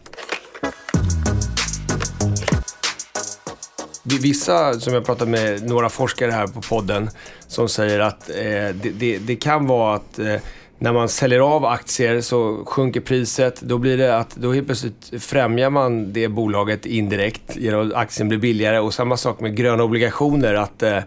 Vissa, 4.17 4.79
som 4.79 4.93
jag 4.93 5.05
pratat 5.05 5.27
med 5.27 5.67
några 5.69 5.89
forskare 5.89 6.31
här 6.31 6.47
på 6.47 6.61
podden, 6.61 7.09
som 7.47 7.69
säger 7.69 7.99
att 7.99 8.29
eh, 8.29 8.35
det, 8.35 8.73
det, 8.99 9.17
det, 9.17 9.35
kan 9.35 9.67
vara 9.67 9.95
att 9.95 10.19
eh, 10.19 10.35
när 10.77 10.93
man 10.93 11.09
säljer 11.09 11.39
av 11.39 11.65
aktier 11.65 12.21
så 12.21 12.63
sjunker 12.65 13.01
priset. 13.01 13.61
Då 13.61 13.77
blir 13.77 13.97
det 13.97 14.17
att 14.17 14.35
då 14.35 14.53
helt 14.53 14.65
plötsligt 14.65 15.23
främjar 15.23 15.69
man 15.69 16.13
det 16.13 16.27
bolaget 16.27 16.85
indirekt 16.85 17.55
genom 17.55 17.87
att 17.87 17.93
aktien 17.93 18.27
blir 18.27 18.39
billigare. 18.39 18.79
Och 18.79 18.93
samma 18.93 19.17
sak 19.17 19.39
med 19.39 19.55
gröna 19.55 19.83
obligationer, 19.83 20.53
att 20.53 20.83
eh, 20.83 20.99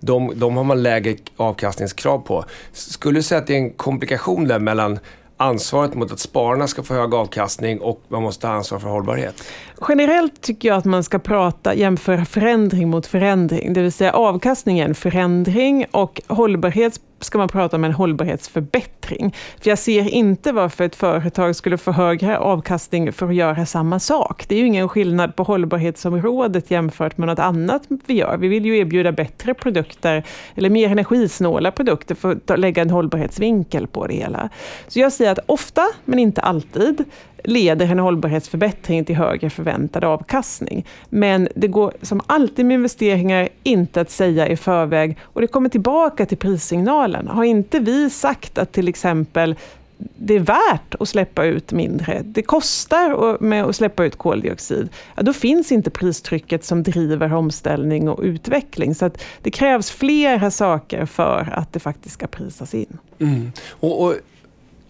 de, 0.00 0.32
de 0.36 0.56
har 0.56 0.64
man 0.64 0.82
lägre 0.82 1.16
avkastningskrav 1.36 2.18
på. 2.18 2.44
Skulle 2.72 3.18
du 3.18 3.22
säga 3.22 3.40
att 3.40 3.46
det 3.46 3.54
är 3.54 3.58
en 3.58 3.70
komplikation 3.70 4.48
där 4.48 4.58
mellan 4.58 4.98
ansvaret 5.38 5.94
mot 5.94 6.12
att 6.12 6.18
spararna 6.18 6.66
ska 6.66 6.82
få 6.82 6.94
hög 6.94 7.14
avkastning 7.14 7.80
och 7.80 8.02
man 8.08 8.22
måste 8.22 8.46
ha 8.46 8.54
ansvar 8.54 8.78
för 8.78 8.88
hållbarhet? 8.88 9.44
Generellt 9.88 10.40
tycker 10.40 10.68
jag 10.68 10.78
att 10.78 10.84
man 10.84 11.04
ska 11.04 11.18
prata, 11.18 11.74
jämföra 11.74 12.24
förändring 12.24 12.88
mot 12.88 13.06
förändring. 13.06 13.72
Det 13.72 13.82
vill 13.82 13.92
säga 13.92 14.12
avkastning 14.12 14.78
är 14.78 14.84
en 14.84 14.94
förändring 14.94 15.86
och 15.90 16.22
hållbarhet 16.26 17.00
ska 17.20 17.38
man 17.38 17.48
prata 17.48 17.76
om 17.76 17.84
en 17.84 17.92
hållbarhetsförbättring. 17.92 19.34
För 19.62 19.70
jag 19.70 19.78
ser 19.78 20.08
inte 20.08 20.52
varför 20.52 20.84
ett 20.84 20.96
företag 20.96 21.56
skulle 21.56 21.78
få 21.78 21.92
högre 21.92 22.38
avkastning 22.38 23.12
för 23.12 23.28
att 23.28 23.34
göra 23.34 23.66
samma 23.66 24.00
sak. 24.00 24.44
Det 24.48 24.54
är 24.54 24.58
ju 24.58 24.66
ingen 24.66 24.88
skillnad 24.88 25.36
på 25.36 25.42
hållbarhetsområdet 25.42 26.70
jämfört 26.70 27.18
med 27.18 27.28
något 27.28 27.38
annat 27.38 27.82
vi 28.06 28.14
gör. 28.14 28.36
Vi 28.36 28.48
vill 28.48 28.64
ju 28.64 28.78
erbjuda 28.78 29.12
bättre 29.12 29.54
produkter, 29.54 30.24
eller 30.54 30.70
mer 30.70 30.90
energisnåla 30.90 31.70
produkter 31.70 32.14
för 32.14 32.38
att 32.46 32.58
lägga 32.58 32.82
en 32.82 32.90
hållbarhetsvinkel 32.90 33.86
på 33.86 34.06
det 34.06 34.14
hela. 34.14 34.48
Så 34.88 34.98
jag 34.98 35.12
säger 35.12 35.32
att 35.32 35.38
ofta, 35.46 35.82
men 36.04 36.18
inte 36.18 36.40
alltid, 36.40 37.04
leder 37.44 37.86
en 37.86 37.98
hållbarhetsförbättring 37.98 39.04
till 39.04 39.16
högre 39.16 39.50
förväntad 39.50 40.04
avkastning. 40.04 40.86
Men 41.08 41.48
det 41.54 41.68
går 41.68 41.92
som 42.02 42.20
alltid 42.26 42.66
med 42.66 42.74
investeringar 42.74 43.48
inte 43.62 44.00
att 44.00 44.10
säga 44.10 44.48
i 44.48 44.56
förväg 44.56 45.16
och 45.22 45.40
det 45.40 45.46
kommer 45.46 45.68
tillbaka 45.68 46.26
till 46.26 46.38
prissignalen. 46.38 47.28
Har 47.28 47.44
inte 47.44 47.78
vi 47.78 48.10
sagt 48.10 48.58
att 48.58 48.72
till 48.72 48.88
exempel 48.88 49.56
det 49.98 50.34
är 50.34 50.40
värt 50.40 50.94
att 51.00 51.08
släppa 51.08 51.44
ut 51.44 51.72
mindre, 51.72 52.22
det 52.24 52.42
kostar 52.42 53.42
med 53.42 53.64
att 53.64 53.76
släppa 53.76 54.04
ut 54.04 54.16
koldioxid, 54.16 54.88
ja, 55.16 55.22
då 55.22 55.32
finns 55.32 55.72
inte 55.72 55.90
pristrycket 55.90 56.64
som 56.64 56.82
driver 56.82 57.34
omställning 57.34 58.08
och 58.08 58.20
utveckling. 58.22 58.94
Så 58.94 59.10
det 59.42 59.50
krävs 59.50 59.90
flera 59.90 60.50
saker 60.50 61.06
för 61.06 61.52
att 61.52 61.72
det 61.72 61.80
faktiskt 61.80 62.14
ska 62.14 62.26
prisas 62.26 62.74
in. 62.74 62.98
Mm. 63.18 63.52
Och, 63.70 64.04
och 64.04 64.14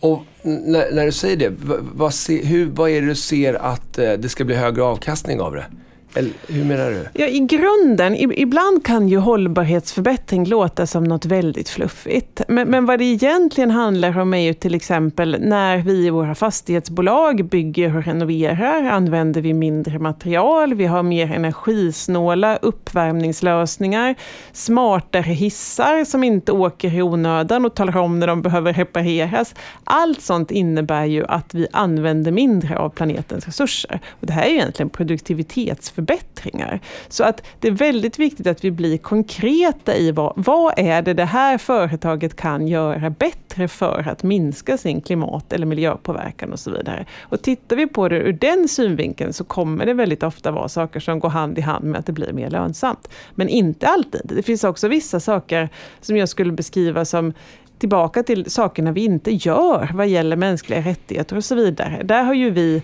och 0.01 0.23
när, 0.43 0.93
när, 0.93 1.07
du 1.07 1.13
säger 1.13 1.37
det, 1.37 1.53
vad, 1.81 2.13
hur, 2.29 2.67
vad 2.67 2.91
är 2.91 3.01
det 3.01 3.07
du 3.07 3.15
ser 3.15 3.55
att 3.55 3.99
eh, 3.99 4.13
det 4.13 4.29
ska 4.29 4.45
bli 4.45 4.55
högre 4.55 4.83
avkastning 4.83 5.41
av 5.41 5.55
det? 5.55 5.67
Eller, 6.15 6.33
hur 6.49 6.65
menar 6.65 6.91
du? 6.91 7.09
Ja, 7.13 7.27
I 7.27 7.39
grunden, 7.39 8.15
ibland 8.33 8.85
kan 8.85 9.09
ju 9.09 9.19
hållbarhetsförbättring 9.19 10.45
låta 10.45 10.87
som 10.87 11.05
något 11.05 11.25
väldigt 11.25 11.69
fluffigt. 11.69 12.43
Men, 12.49 12.69
men 12.69 12.87
vad 12.87 12.99
det 12.99 13.05
egentligen 13.05 13.71
handlar 13.71 14.19
om 14.19 14.35
är 14.35 14.39
ju 14.39 14.55
till 14.55 14.75
exempel 14.75 15.37
när 15.41 15.79
vi 15.79 16.07
i 16.07 16.11
våra 16.11 16.35
fastighetsbolag 16.35 17.45
bygger 17.45 17.97
och 17.97 18.05
renoverar, 18.05 18.85
använder 18.85 19.41
vi 19.41 19.55
mindre 19.55 19.99
material, 19.99 20.75
vi 20.75 20.87
har 20.87 21.03
mer 21.03 21.33
energisnåla 21.33 22.57
uppvärmningslösningar, 22.57 24.15
smartare 24.53 25.33
hissar 25.33 26.05
som 26.05 26.25
inte 26.25 26.53
åker 26.53 26.95
i 26.95 27.03
onödan 27.03 27.65
och 27.65 27.75
talar 27.75 27.97
om 27.97 28.19
när 28.19 28.27
de 28.27 28.43
behöver 28.43 28.73
repareras. 28.73 29.55
Allt 29.85 30.21
sånt 30.21 30.51
innebär 30.51 31.05
ju 31.05 31.27
att 31.27 31.55
vi 31.55 31.67
använder 31.73 32.33
mindre 32.33 32.79
av 32.79 32.89
planetens 32.89 33.47
resurser. 33.47 34.01
Och 34.21 34.27
det 34.27 34.33
här 34.33 34.43
är 34.43 34.49
ju 34.49 34.55
egentligen 34.55 34.91
produktivitets 34.91 35.91
förbättringar. 35.99 36.81
Så 37.09 37.25
att 37.25 37.47
det 37.61 37.69
är 37.69 37.73
väldigt 37.73 38.19
viktigt 38.19 38.47
att 38.47 38.65
vi 38.65 38.71
blir 38.71 38.99
konkreta 38.99 39.97
i 39.97 40.13
vad, 40.13 40.33
vad 40.37 40.75
är 40.77 41.03
det 41.03 41.15
det 41.15 41.25
här 41.25 41.59
företaget 41.59 42.37
kan 42.37 42.69
göra 42.69 43.11
bättre 43.11 43.69
för 43.69 44.09
att 44.09 44.23
minska 44.23 44.79
sin 44.79 45.01
klimat 45.01 45.53
eller 45.53 45.67
miljöpåverkan 45.67 46.53
och 46.53 46.59
så 46.59 46.71
vidare. 46.71 47.07
Och 47.21 47.43
tittar 47.43 47.77
vi 47.77 47.87
på 47.87 48.09
det 48.09 48.17
ur 48.17 48.33
den 48.33 48.69
synvinkeln 48.69 49.33
så 49.33 49.45
kommer 49.45 49.87
det 49.87 49.95
väldigt 49.95 50.23
ofta 50.23 50.51
vara 50.51 50.69
saker 50.69 51.01
som 51.01 51.21
går 51.21 51.29
hand 51.29 51.59
i 51.59 51.61
hand 51.61 51.85
med 51.85 51.99
att 51.99 52.07
det 52.07 52.13
blir 52.13 52.33
mer 52.33 52.51
lönsamt. 52.51 53.09
Men 53.35 53.49
inte 53.49 53.87
alltid. 53.87 54.23
Det 54.25 54.43
finns 54.43 54.65
också 54.65 54.89
vissa 54.89 55.21
saker 55.21 55.69
som 56.01 56.17
jag 56.17 56.29
skulle 56.29 56.53
beskriva 56.53 57.05
som 57.05 57.33
tillbaka 57.79 58.23
till 58.23 58.51
sakerna 58.51 58.93
vi 58.93 59.05
inte 59.05 59.31
gör 59.31 59.91
vad 59.95 60.09
gäller 60.09 60.37
mänskliga 60.37 60.81
rättigheter 60.81 61.37
och 61.37 61.45
så 61.45 61.55
vidare. 61.55 62.03
Där 62.05 62.23
har 62.23 62.35
ju 62.35 62.51
vi 62.51 62.83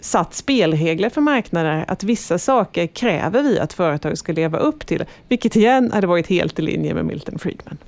satt 0.00 0.34
spelregler 0.34 1.10
för 1.10 1.20
marknader 1.20 1.84
att 1.88 2.04
vissa 2.04 2.38
saker 2.38 2.86
kräver 2.86 3.42
vi 3.42 3.58
att 3.58 3.72
företag 3.72 4.18
ska 4.18 4.32
leva 4.32 4.58
upp 4.58 4.86
till. 4.86 5.04
Vilket 5.28 5.56
igen 5.56 5.92
hade 5.92 6.06
varit 6.06 6.26
helt 6.26 6.58
i 6.58 6.62
linje 6.62 6.94
med 6.94 7.04
Milton 7.04 7.38
Friedman. 7.38 7.78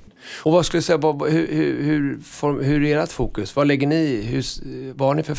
Och 0.42 0.52
vad 0.52 0.66
skulle 0.66 0.78
du 0.78 0.82
säga, 0.82 0.98
vad, 0.98 1.30
hur, 1.30 1.46
hur, 1.82 2.62
hur, 2.62 2.84
är 2.84 2.98
ert 2.98 3.12
fokus? 3.12 3.56
Vad 3.56 3.66
lägger 3.66 3.86
ni, 3.86 4.22
hur, 4.22 4.44
vad 4.94 5.08
har 5.08 5.14
ni 5.14 5.22
för 5.22 5.36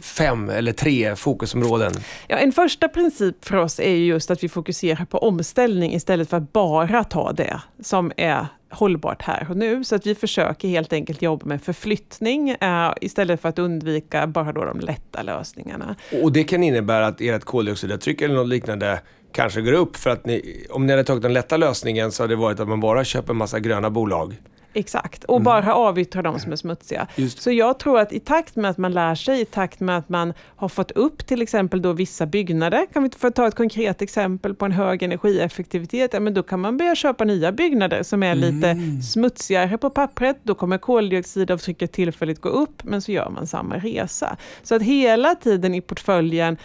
fem 0.00 0.50
eller 0.50 0.72
tre 0.72 1.16
fokusområden? 1.16 1.92
Ja, 2.28 2.36
en 2.36 2.52
första 2.52 2.88
princip 2.88 3.44
för 3.44 3.56
oss 3.56 3.80
är 3.80 3.94
just 3.94 4.30
att 4.30 4.44
vi 4.44 4.48
fokuserar 4.48 5.04
på 5.04 5.18
omställning 5.18 5.94
istället 5.94 6.30
för 6.30 6.36
att 6.36 6.52
bara 6.52 7.04
ta 7.04 7.32
det 7.32 7.60
som 7.82 8.12
är 8.16 8.46
hållbart 8.70 9.22
här 9.22 9.46
och 9.50 9.56
nu. 9.56 9.84
Så 9.84 9.94
att 9.94 10.06
vi 10.06 10.14
försöker 10.14 10.68
helt 10.68 10.92
enkelt 10.92 11.22
jobba 11.22 11.46
med 11.46 11.62
förflyttning 11.62 12.50
eh, 12.50 12.92
istället 13.00 13.40
för 13.40 13.48
att 13.48 13.58
undvika 13.58 14.26
bara 14.26 14.52
då 14.52 14.64
de 14.64 14.80
lätta 14.80 15.22
lösningarna. 15.22 15.96
Och 16.22 16.32
det 16.32 16.44
kan 16.44 16.62
innebära 16.62 17.06
att 17.06 17.20
ert 17.20 17.44
koldioxidavtryck 17.44 18.20
eller 18.20 18.34
något 18.34 18.48
liknande 18.48 19.00
kanske 19.32 19.60
går 19.60 19.72
upp 19.72 19.96
för 19.96 20.10
att 20.10 20.26
ni, 20.26 20.66
om 20.70 20.86
ni 20.86 20.92
hade 20.92 21.04
tagit 21.04 21.22
den 21.22 21.32
lätta 21.32 21.56
lösningen 21.56 22.12
så 22.12 22.22
hade 22.22 22.32
det 22.32 22.40
varit 22.40 22.60
att 22.60 22.68
man 22.68 22.80
bara 22.80 23.04
köper 23.04 23.32
en 23.32 23.36
massa 23.36 23.60
gröna 23.60 23.90
bolag. 23.90 24.36
Exakt, 24.72 25.24
och 25.24 25.36
mm. 25.36 25.44
bara 25.44 25.74
avyttra 25.74 26.22
de 26.22 26.38
som 26.38 26.52
är 26.52 26.56
smutsiga. 26.56 27.06
Just. 27.16 27.42
Så 27.42 27.50
jag 27.50 27.78
tror 27.78 27.98
att 27.98 28.12
i 28.12 28.20
takt 28.20 28.56
med 28.56 28.70
att 28.70 28.78
man 28.78 28.92
lär 28.92 29.14
sig, 29.14 29.40
i 29.40 29.44
takt 29.44 29.80
med 29.80 29.96
att 29.96 30.08
man 30.08 30.32
har 30.56 30.68
fått 30.68 30.90
upp 30.90 31.26
till 31.26 31.42
exempel 31.42 31.82
då 31.82 31.92
vissa 31.92 32.26
byggnader, 32.26 32.86
kan 32.92 33.02
vi 33.02 33.10
få 33.18 33.30
ta 33.30 33.46
ett 33.46 33.54
konkret 33.54 34.02
exempel 34.02 34.54
på 34.54 34.64
en 34.64 34.72
hög 34.72 35.02
energieffektivitet, 35.02 36.12
ja, 36.12 36.20
men 36.20 36.34
då 36.34 36.42
kan 36.42 36.60
man 36.60 36.76
börja 36.76 36.94
köpa 36.94 37.24
nya 37.24 37.52
byggnader 37.52 38.02
som 38.02 38.22
är 38.22 38.34
lite 38.34 38.68
mm. 38.68 39.02
smutsigare 39.02 39.78
på 39.78 39.90
pappret, 39.90 40.36
då 40.42 40.54
kommer 40.54 40.78
koldioxidavtrycket 40.78 41.92
tillfälligt 41.92 42.40
gå 42.40 42.48
upp, 42.48 42.84
men 42.84 43.02
så 43.02 43.12
gör 43.12 43.30
man 43.30 43.46
samma 43.46 43.76
resa. 43.76 44.36
Så 44.62 44.74
att 44.74 44.82
hela 44.82 45.34
tiden 45.34 45.74
i 45.74 45.80
portföljen 45.80 46.56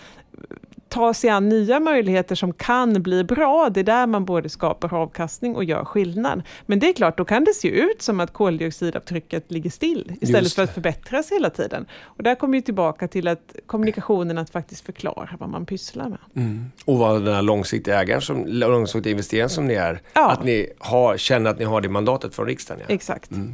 ta 0.89 1.13
sig 1.13 1.29
an 1.29 1.49
nya 1.49 1.79
möjligheter 1.79 2.35
som 2.35 2.53
kan 2.53 3.03
bli 3.03 3.23
bra. 3.23 3.69
Det 3.69 3.79
är 3.79 3.83
där 3.83 4.07
man 4.07 4.25
både 4.25 4.49
skapar 4.49 4.93
avkastning 4.93 5.55
och 5.55 5.63
gör 5.63 5.85
skillnad. 5.85 6.43
Men 6.65 6.79
det 6.79 6.89
är 6.89 6.93
klart, 6.93 7.17
då 7.17 7.25
kan 7.25 7.43
det 7.43 7.53
se 7.53 7.67
ut 7.67 8.01
som 8.01 8.19
att 8.19 8.33
koldioxidavtrycket 8.33 9.51
ligger 9.51 9.69
still 9.69 10.11
istället 10.21 10.53
för 10.53 10.63
att 10.63 10.73
förbättras 10.73 11.31
hela 11.31 11.49
tiden. 11.49 11.85
Och 12.03 12.23
där 12.23 12.35
kommer 12.35 12.57
vi 12.57 12.61
tillbaka 12.61 13.07
till 13.07 13.27
att 13.27 13.55
kommunikationen 13.65 14.37
att 14.37 14.49
faktiskt 14.49 14.85
förklara 14.85 15.29
vad 15.39 15.49
man 15.49 15.65
pysslar 15.65 16.09
med. 16.09 16.19
Mm. 16.35 16.65
Och 16.85 16.97
vad 16.97 17.23
den 17.23 17.35
här 17.35 17.41
långsiktiga 17.41 18.01
ägaren, 18.01 18.21
som, 18.21 18.45
långsiktiga 18.47 19.11
investeraren 19.11 19.49
som 19.49 19.67
ni 19.67 19.73
är, 19.73 20.01
ja. 20.13 20.31
att 20.31 20.43
ni 20.43 20.69
har, 20.79 21.17
känner 21.17 21.49
att 21.49 21.59
ni 21.59 21.65
har 21.65 21.81
det 21.81 21.89
mandatet 21.89 22.35
från 22.35 22.45
riksdagen. 22.45 22.83
Ja. 22.87 22.95
Exakt. 22.95 23.31
Mm. 23.31 23.53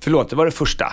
Förlåt, 0.00 0.30
det 0.30 0.36
var 0.36 0.44
det 0.44 0.52
första. 0.52 0.92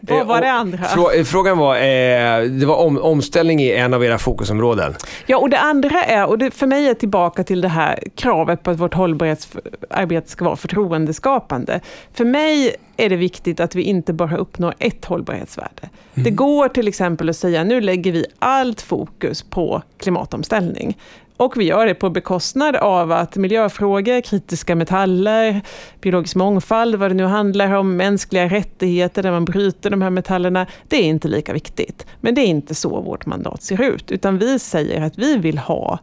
Vad 0.00 0.26
var 0.26 0.40
det 0.40 0.52
andra? 0.52 0.78
Eh, 1.16 1.24
frågan 1.24 1.58
var, 1.58 1.76
eh, 1.76 2.42
det 2.42 2.66
var 2.66 2.76
om, 2.76 2.98
omställning 2.98 3.60
i 3.60 3.72
en 3.72 3.94
av 3.94 4.04
era 4.04 4.18
fokusområden. 4.18 4.94
Ja, 5.26 5.38
och 5.38 5.50
det 5.50 5.58
andra 5.58 6.04
är, 6.04 6.26
och 6.26 6.38
det 6.38 6.50
för 6.50 6.66
mig 6.66 6.88
är 6.88 6.94
tillbaka 6.94 7.44
till 7.44 7.60
det 7.60 7.68
här 7.68 8.04
kravet 8.14 8.62
på 8.62 8.70
att 8.70 8.78
vårt 8.78 8.94
hållbarhetsarbete 8.94 10.30
ska 10.30 10.44
vara 10.44 10.56
förtroendeskapande. 10.56 11.80
För 12.14 12.24
mig 12.24 12.76
är 12.96 13.08
det 13.08 13.16
viktigt 13.16 13.60
att 13.60 13.74
vi 13.74 13.82
inte 13.82 14.12
bara 14.12 14.36
uppnår 14.36 14.74
ett 14.78 15.04
hållbarhetsvärde. 15.04 15.82
Mm. 15.82 16.24
Det 16.24 16.30
går 16.30 16.68
till 16.68 16.88
exempel 16.88 17.28
att 17.28 17.36
säga, 17.36 17.64
nu 17.64 17.80
lägger 17.80 18.12
vi 18.12 18.26
allt 18.38 18.80
fokus 18.80 19.42
på 19.42 19.82
klimatomställning. 19.98 20.96
Och 21.40 21.56
vi 21.56 21.64
gör 21.64 21.86
det 21.86 21.94
på 21.94 22.10
bekostnad 22.10 22.76
av 22.76 23.12
att 23.12 23.36
miljöfrågor, 23.36 24.20
kritiska 24.20 24.74
metaller, 24.74 25.60
biologisk 26.00 26.36
mångfald, 26.36 26.94
vad 26.94 27.10
det 27.10 27.14
nu 27.14 27.24
handlar 27.24 27.74
om, 27.74 27.96
mänskliga 27.96 28.48
rättigheter 28.48 29.22
där 29.22 29.30
man 29.30 29.44
bryter 29.44 29.90
de 29.90 30.02
här 30.02 30.10
metallerna, 30.10 30.66
det 30.88 30.96
är 30.96 31.02
inte 31.02 31.28
lika 31.28 31.52
viktigt. 31.52 32.06
Men 32.20 32.34
det 32.34 32.40
är 32.40 32.46
inte 32.46 32.74
så 32.74 33.00
vårt 33.00 33.26
mandat 33.26 33.62
ser 33.62 33.82
ut, 33.82 34.10
utan 34.10 34.38
vi 34.38 34.58
säger 34.58 35.02
att 35.02 35.18
vi 35.18 35.36
vill 35.36 35.58
ha 35.58 35.98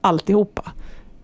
alltihopa. 0.00 0.72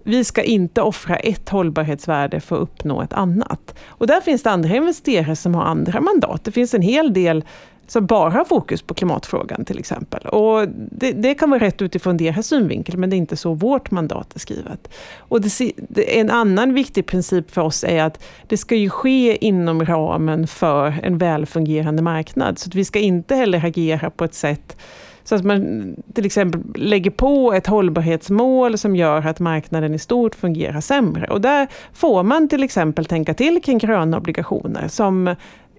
Vi 0.02 0.24
ska 0.24 0.42
inte 0.42 0.82
offra 0.82 1.16
ett 1.16 1.48
hållbarhetsvärde 1.48 2.40
för 2.40 2.56
att 2.56 2.62
uppnå 2.62 3.02
ett 3.02 3.12
annat. 3.12 3.74
Och 3.86 4.06
där 4.06 4.20
finns 4.20 4.42
det 4.42 4.50
andra 4.50 4.76
investerare 4.76 5.36
som 5.36 5.54
har 5.54 5.64
andra 5.64 6.00
mandat. 6.00 6.44
Det 6.44 6.52
finns 6.52 6.74
en 6.74 6.82
hel 6.82 7.12
del 7.12 7.44
så 7.86 8.00
bara 8.00 8.44
fokus 8.44 8.82
på 8.82 8.94
klimatfrågan 8.94 9.64
till 9.64 9.78
exempel. 9.78 10.26
Och 10.26 10.68
det, 10.68 11.12
det, 11.12 11.34
kan 11.34 11.50
vara 11.50 11.60
rätt 11.60 11.82
utifrån 11.82 12.16
deras 12.16 12.46
synvinkel, 12.46 12.96
men 12.96 13.10
det 13.10 13.16
är 13.16 13.18
inte 13.18 13.36
så 13.36 13.54
vårt 13.54 13.90
mandat 13.90 14.34
är 14.34 14.38
skrivet. 14.38 14.94
Och 15.18 15.40
det, 15.40 15.72
det, 15.88 16.20
en 16.20 16.30
annan 16.30 16.74
viktig 16.74 17.06
princip 17.06 17.50
för 17.50 17.62
oss 17.62 17.84
är 17.84 18.02
att 18.02 18.24
det 18.46 18.56
ska 18.56 18.74
ju 18.74 18.90
ske 18.90 19.46
inom 19.46 19.84
ramen 19.84 20.46
för 20.46 20.94
en 21.02 21.18
välfungerande 21.18 22.02
marknad. 22.02 22.58
Så 22.58 22.68
att 22.68 22.74
vi 22.74 22.84
ska 22.84 22.98
inte 22.98 23.34
heller 23.34 23.66
agera 23.66 24.10
på 24.10 24.24
ett 24.24 24.34
sätt 24.34 24.76
så 25.24 25.34
att 25.34 25.44
man 25.44 25.94
till 26.14 26.26
exempel 26.26 26.60
lägger 26.74 27.10
på 27.10 27.52
ett 27.52 27.66
hållbarhetsmål 27.66 28.78
som 28.78 28.96
gör 28.96 29.26
att 29.26 29.40
marknaden 29.40 29.94
i 29.94 29.98
stort 29.98 30.34
fungerar 30.34 30.80
sämre. 30.80 31.26
Och 31.26 31.40
där 31.40 31.68
får 31.92 32.22
man 32.22 32.48
till 32.48 32.62
exempel 32.62 33.04
tänka 33.04 33.34
till 33.34 33.62
kring 33.62 33.78
gröna 33.78 34.16
obligationer 34.16 34.88
som 34.88 35.34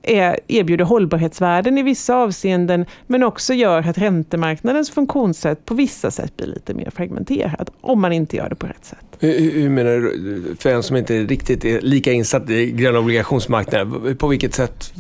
är, 0.08 0.40
erbjuder 0.48 0.86
hållbarhetsvärden 0.86 1.78
i 1.78 1.84
vissa 1.84 2.16
avseenden, 2.16 2.86
men 3.08 3.24
också 3.24 3.54
gör 3.54 3.90
att 3.90 3.98
räntemarknadens 3.98 4.92
funktionssätt 4.92 5.66
på 5.66 5.74
vissa 5.74 6.12
sätt 6.12 6.38
blir 6.38 6.48
lite 6.48 6.74
mer 6.74 6.90
fragmenterat, 6.90 7.70
om 7.82 8.02
man 8.02 8.14
inte 8.14 8.38
gör 8.38 8.50
det 8.50 8.56
på 8.56 8.68
rätt 8.68 8.86
sätt. 8.86 9.05
Hur, 9.20 9.52
hur 9.52 9.70
menar 9.70 9.92
du, 9.92 10.56
för 10.60 10.70
en 10.70 10.84
som 10.84 10.98
inte 10.98 11.24
riktigt 11.24 11.66
är 11.66 11.82
lika 11.82 12.12
insatt 12.12 12.50
i 12.50 12.72
gröna 12.72 13.00
obligationsmarknaden, 13.00 14.18
på 14.18 14.28
vilket 14.28 14.54
sätt 14.54 14.94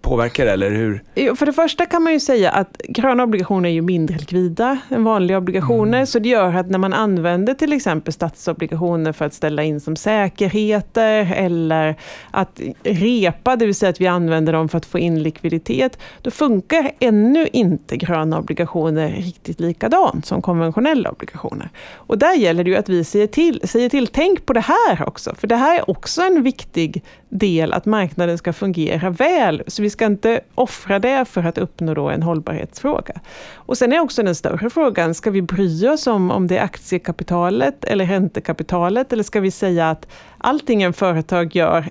påverkar 0.00 0.46
det? 0.46 0.52
Eller 0.52 0.70
hur? 0.70 1.34
För 1.34 1.46
det 1.46 1.52
första 1.52 1.86
kan 1.86 2.02
man 2.02 2.12
ju 2.12 2.20
säga 2.20 2.50
att 2.50 2.80
gröna 2.88 3.22
obligationer 3.22 3.68
är 3.68 3.72
ju 3.72 3.82
mindre 3.82 4.18
likvida 4.18 4.78
än 4.88 5.04
vanliga 5.04 5.38
obligationer, 5.38 5.98
mm. 5.98 6.06
så 6.06 6.18
det 6.18 6.28
gör 6.28 6.54
att 6.54 6.70
när 6.70 6.78
man 6.78 6.92
använder 6.92 7.54
till 7.54 7.72
exempel 7.72 8.12
statsobligationer 8.12 9.12
för 9.12 9.24
att 9.24 9.34
ställa 9.34 9.62
in 9.62 9.80
som 9.80 9.96
säkerheter, 9.96 11.32
eller 11.36 11.96
att 12.30 12.60
repa, 12.82 13.56
det 13.56 13.66
vill 13.66 13.74
säga 13.74 13.90
att 13.90 14.00
vi 14.00 14.06
använder 14.06 14.52
dem 14.52 14.68
för 14.68 14.78
att 14.78 14.86
få 14.86 14.98
in 14.98 15.22
likviditet, 15.22 15.98
då 16.22 16.30
funkar 16.30 16.90
ännu 17.00 17.48
inte 17.52 17.96
gröna 17.96 18.38
obligationer 18.38 19.08
riktigt 19.08 19.60
likadant 19.60 20.26
som 20.26 20.42
konventionella 20.42 21.10
obligationer. 21.10 21.70
Och 21.94 22.18
där 22.18 22.34
gäller 22.34 22.64
det 22.64 22.70
ju 22.70 22.76
att 22.76 22.88
vi 22.88 23.04
säger 23.04 23.26
till 23.26 23.55
till, 23.60 23.68
säger 23.68 23.88
till, 23.88 24.06
tänk 24.06 24.46
på 24.46 24.52
det 24.52 24.60
här 24.60 25.08
också, 25.08 25.34
för 25.34 25.46
det 25.46 25.56
här 25.56 25.78
är 25.78 25.90
också 25.90 26.22
en 26.22 26.42
viktig 26.42 27.04
del, 27.28 27.72
att 27.72 27.86
marknaden 27.86 28.38
ska 28.38 28.52
fungera 28.52 29.10
väl. 29.10 29.62
Så 29.66 29.82
vi 29.82 29.90
ska 29.90 30.06
inte 30.06 30.40
offra 30.54 30.98
det 30.98 31.24
för 31.24 31.44
att 31.44 31.58
uppnå 31.58 31.94
då 31.94 32.08
en 32.08 32.22
hållbarhetsfråga. 32.22 33.20
Och 33.54 33.78
sen 33.78 33.92
är 33.92 34.00
också 34.00 34.22
den 34.22 34.34
större 34.34 34.70
frågan, 34.70 35.14
ska 35.14 35.30
vi 35.30 35.42
bry 35.42 35.88
oss 35.88 36.06
om, 36.06 36.30
om 36.30 36.46
det 36.46 36.58
är 36.58 36.64
aktiekapitalet 36.64 37.84
eller 37.84 38.06
räntekapitalet, 38.06 39.12
eller 39.12 39.22
ska 39.22 39.40
vi 39.40 39.50
säga 39.50 39.90
att 39.90 40.08
allting 40.46 40.82
en 40.82 40.92
företag 40.92 41.56
gör 41.56 41.88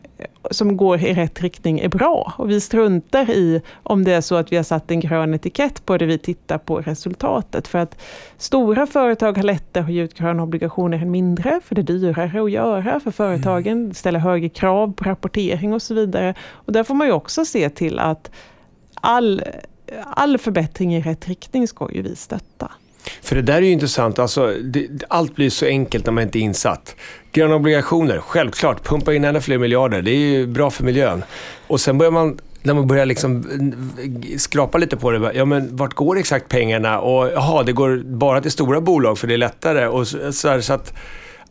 som 0.51 0.77
går 0.77 0.99
i 0.99 1.13
rätt 1.13 1.41
riktning 1.41 1.79
är 1.79 1.89
bra. 1.89 2.33
Och 2.37 2.49
vi 2.49 2.61
struntar 2.61 3.29
i 3.29 3.61
om 3.83 4.03
det 4.03 4.13
är 4.13 4.21
så 4.21 4.35
att 4.35 4.51
vi 4.51 4.55
har 4.55 4.63
satt 4.63 4.91
en 4.91 4.99
grön 4.99 5.33
etikett 5.33 5.85
på 5.85 5.97
det, 5.97 6.05
vi 6.05 6.17
tittar 6.17 6.57
på 6.57 6.77
resultatet. 6.77 7.67
För 7.67 7.79
att 7.79 8.01
stora 8.37 8.87
företag 8.87 9.37
har 9.37 9.43
lättare 9.43 9.83
att 9.83 9.91
ge 9.91 10.01
ut 10.01 10.13
gröna 10.13 10.43
obligationer 10.43 10.97
än 10.97 11.11
mindre, 11.11 11.59
för 11.63 11.75
det 11.75 11.81
är 11.81 11.83
dyrare 11.83 12.41
att 12.43 12.51
göra 12.51 12.99
för 12.99 13.11
företagen, 13.11 13.77
mm. 13.77 13.93
ställer 13.93 14.19
högre 14.19 14.49
krav 14.49 14.93
på 14.93 15.03
rapportering 15.03 15.73
och 15.73 15.81
så 15.81 15.93
vidare. 15.93 16.33
Och 16.51 16.73
där 16.73 16.83
får 16.83 16.95
man 16.95 17.07
ju 17.07 17.13
också 17.13 17.45
se 17.45 17.69
till 17.69 17.99
att 17.99 18.31
all, 18.93 19.43
all 20.03 20.37
förbättring 20.37 20.95
i 20.95 21.01
rätt 21.01 21.27
riktning 21.27 21.67
ska 21.67 21.91
ju 21.91 22.01
vi 22.01 22.15
stötta. 22.15 22.71
För 23.21 23.35
det 23.35 23.41
där 23.41 23.55
är 23.55 23.61
ju 23.61 23.71
intressant. 23.71 24.19
Alltså, 24.19 24.53
det, 24.63 24.87
allt 25.07 25.35
blir 25.35 25.49
så 25.49 25.65
enkelt 25.65 26.05
när 26.05 26.13
man 26.13 26.23
inte 26.23 26.39
är 26.39 26.41
insatt. 26.41 26.95
Gröna 27.31 27.55
obligationer, 27.55 28.19
självklart. 28.19 28.83
Pumpa 28.83 29.13
in 29.13 29.23
ännu 29.23 29.41
fler 29.41 29.57
miljarder. 29.57 30.01
Det 30.01 30.11
är 30.11 30.17
ju 30.17 30.47
bra 30.47 30.71
för 30.71 30.83
miljön. 30.83 31.23
Och 31.67 31.81
sen 31.81 31.97
börjar 31.97 32.11
man 32.11 32.39
när 32.63 32.73
man 32.73 32.87
börjar 32.87 33.05
liksom 33.05 33.43
skrapa 34.37 34.77
lite 34.77 34.97
på 34.97 35.11
det. 35.11 35.31
Ja, 35.33 35.45
men 35.45 35.75
vart 35.75 35.93
går 35.93 36.17
exakt 36.17 36.49
pengarna? 36.49 36.99
Och 36.99 37.27
jaha, 37.27 37.63
det 37.63 37.71
går 37.71 38.03
bara 38.05 38.41
till 38.41 38.51
stora 38.51 38.81
bolag 38.81 39.17
för 39.17 39.27
det 39.27 39.33
är 39.33 39.37
lättare. 39.37 39.87
Och 39.87 40.07
så, 40.07 40.33
så, 40.33 40.61
så 40.61 40.73
att 40.73 40.93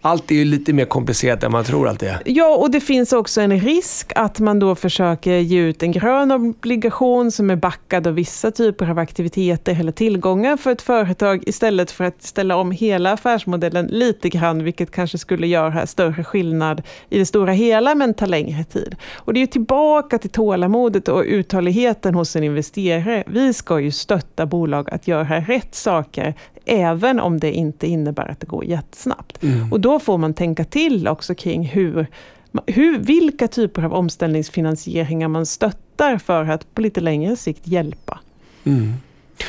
allt 0.05 0.31
är 0.31 0.35
ju 0.35 0.45
lite 0.45 0.73
mer 0.73 0.85
komplicerat 0.85 1.43
än 1.43 1.53
man 1.53 1.65
tror 1.65 1.89
allt 1.89 2.03
är. 2.03 2.23
Ja, 2.25 2.57
och 2.57 2.71
det 2.71 2.81
finns 2.81 3.13
också 3.13 3.41
en 3.41 3.61
risk 3.61 4.13
att 4.15 4.41
man 4.41 4.59
då 4.59 4.75
försöker 4.75 5.39
ge 5.39 5.61
ut 5.61 5.83
en 5.83 5.93
grön 5.93 6.33
obligation 6.33 7.31
som 7.31 7.51
är 7.51 7.57
backad 7.57 8.07
av 8.07 8.15
vissa 8.15 8.51
typer 8.51 8.91
av 8.91 8.99
aktiviteter 8.99 9.81
eller 9.81 9.93
tillgångar 9.93 10.57
för 10.57 10.71
ett 10.71 10.83
företag 10.83 11.43
istället 11.47 11.91
för 11.91 12.05
att 12.05 12.23
ställa 12.23 12.57
om 12.57 12.71
hela 12.71 13.13
affärsmodellen 13.13 13.87
lite 13.87 14.29
grann, 14.29 14.65
vilket 14.65 14.91
kanske 14.91 15.19
skulle 15.19 15.47
göra 15.47 15.87
större 15.87 16.25
skillnad 16.25 16.83
i 17.09 17.19
det 17.19 17.27
stora 17.27 17.53
hela, 17.53 17.95
men 17.95 18.15
ta 18.15 18.27
längre 18.27 18.65
tid. 18.65 18.97
Och 19.15 19.35
det 19.35 19.39
är 19.39 19.41
ju 19.41 19.47
tillbaka 19.47 20.19
till 20.19 20.31
tålamodet 20.31 21.09
och 21.09 21.23
uthålligheten 21.27 22.15
hos 22.15 22.37
en 22.37 22.45
investerare. 22.45 23.25
Vi 23.27 23.53
ska 23.53 23.81
ju 23.81 23.91
stötta 23.91 24.47
bolag 24.47 24.91
att 24.95 25.09
göra 25.09 25.41
rätt 25.41 25.75
saker 25.75 26.35
även 26.67 27.21
om 27.21 27.41
det 27.41 27.53
inte 27.53 27.87
innebär 27.87 28.31
att 28.31 28.41
det 28.41 28.47
går 28.47 28.65
jättesnabbt. 28.65 29.43
Mm. 29.43 29.73
Och 29.73 29.81
då 29.81 29.99
får 29.99 30.19
man 30.19 30.35
tänka 30.35 30.65
till 30.65 31.09
också 31.09 31.35
kring 31.35 31.65
hur, 31.65 32.07
hur, 32.67 32.99
vilka 32.99 33.49
typer 33.49 33.83
av 33.83 33.95
omställningsfinansieringar 33.95 35.29
man 35.29 35.47
stöttar 35.47 36.19
för 36.19 36.45
att 36.45 36.75
på 36.75 36.81
lite 36.81 37.01
längre 37.01 37.37
sikt 37.37 37.69
hjälpa. 37.69 38.21
Mm. 38.65 38.93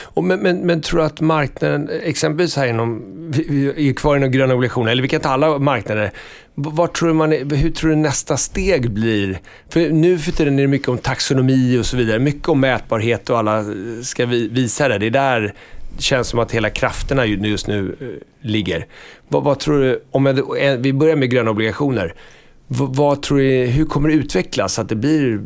Och 0.03 0.23
men, 0.23 0.39
men, 0.39 0.57
men, 0.57 0.81
tror 0.81 0.99
du 0.99 1.05
att 1.05 1.21
marknaden, 1.21 1.89
exempelvis 2.03 2.55
här 2.55 2.67
inom, 2.67 3.03
vi 3.31 3.89
är 3.89 3.93
kvar 3.93 4.17
inom 4.17 4.31
gröna 4.31 4.53
obligationer, 4.53 4.91
eller 4.91 5.01
vi 5.01 5.07
kan 5.07 5.21
ta 5.21 5.29
alla 5.29 5.59
marknader. 5.59 6.11
Vad 6.55 6.93
tror 6.93 7.13
man, 7.13 7.31
hur 7.31 7.71
tror 7.71 7.89
du 7.89 7.95
nästa 7.95 8.37
steg 8.37 8.91
blir? 8.91 9.39
För 9.69 9.89
nu 9.89 10.17
för 10.17 10.31
tiden 10.31 10.59
är 10.59 10.61
det 10.61 10.67
mycket 10.67 10.87
om 10.87 10.97
taxonomi 10.97 11.77
och 11.79 11.85
så 11.85 11.97
vidare. 11.97 12.19
Mycket 12.19 12.49
om 12.49 12.59
mätbarhet 12.59 13.29
och 13.29 13.39
alla 13.39 13.65
ska 14.03 14.25
visa 14.25 14.87
det. 14.87 14.97
Det 14.97 15.05
är 15.05 15.11
där 15.11 15.53
känns 15.97 16.27
som 16.27 16.39
att 16.39 16.51
hela 16.51 16.69
krafterna 16.69 17.25
just 17.25 17.67
nu 17.67 17.95
eh, 18.01 18.47
ligger. 18.47 18.87
Vad, 19.27 19.43
vad 19.43 19.59
tror 19.59 19.81
du, 19.81 20.03
om 20.11 20.25
jag, 20.25 20.63
eh, 20.63 20.77
vi 20.77 20.93
börjar 20.93 21.15
med 21.15 21.31
gröna 21.31 21.51
obligationer. 21.51 22.13
Vad, 22.67 22.95
vad 22.95 23.21
tror 23.21 23.37
du, 23.37 23.65
hur 23.65 23.85
kommer 23.85 24.09
det 24.09 24.15
utvecklas 24.15 24.73
så 24.73 24.81
att 24.81 24.89
det 24.89 24.95
blir 24.95 25.41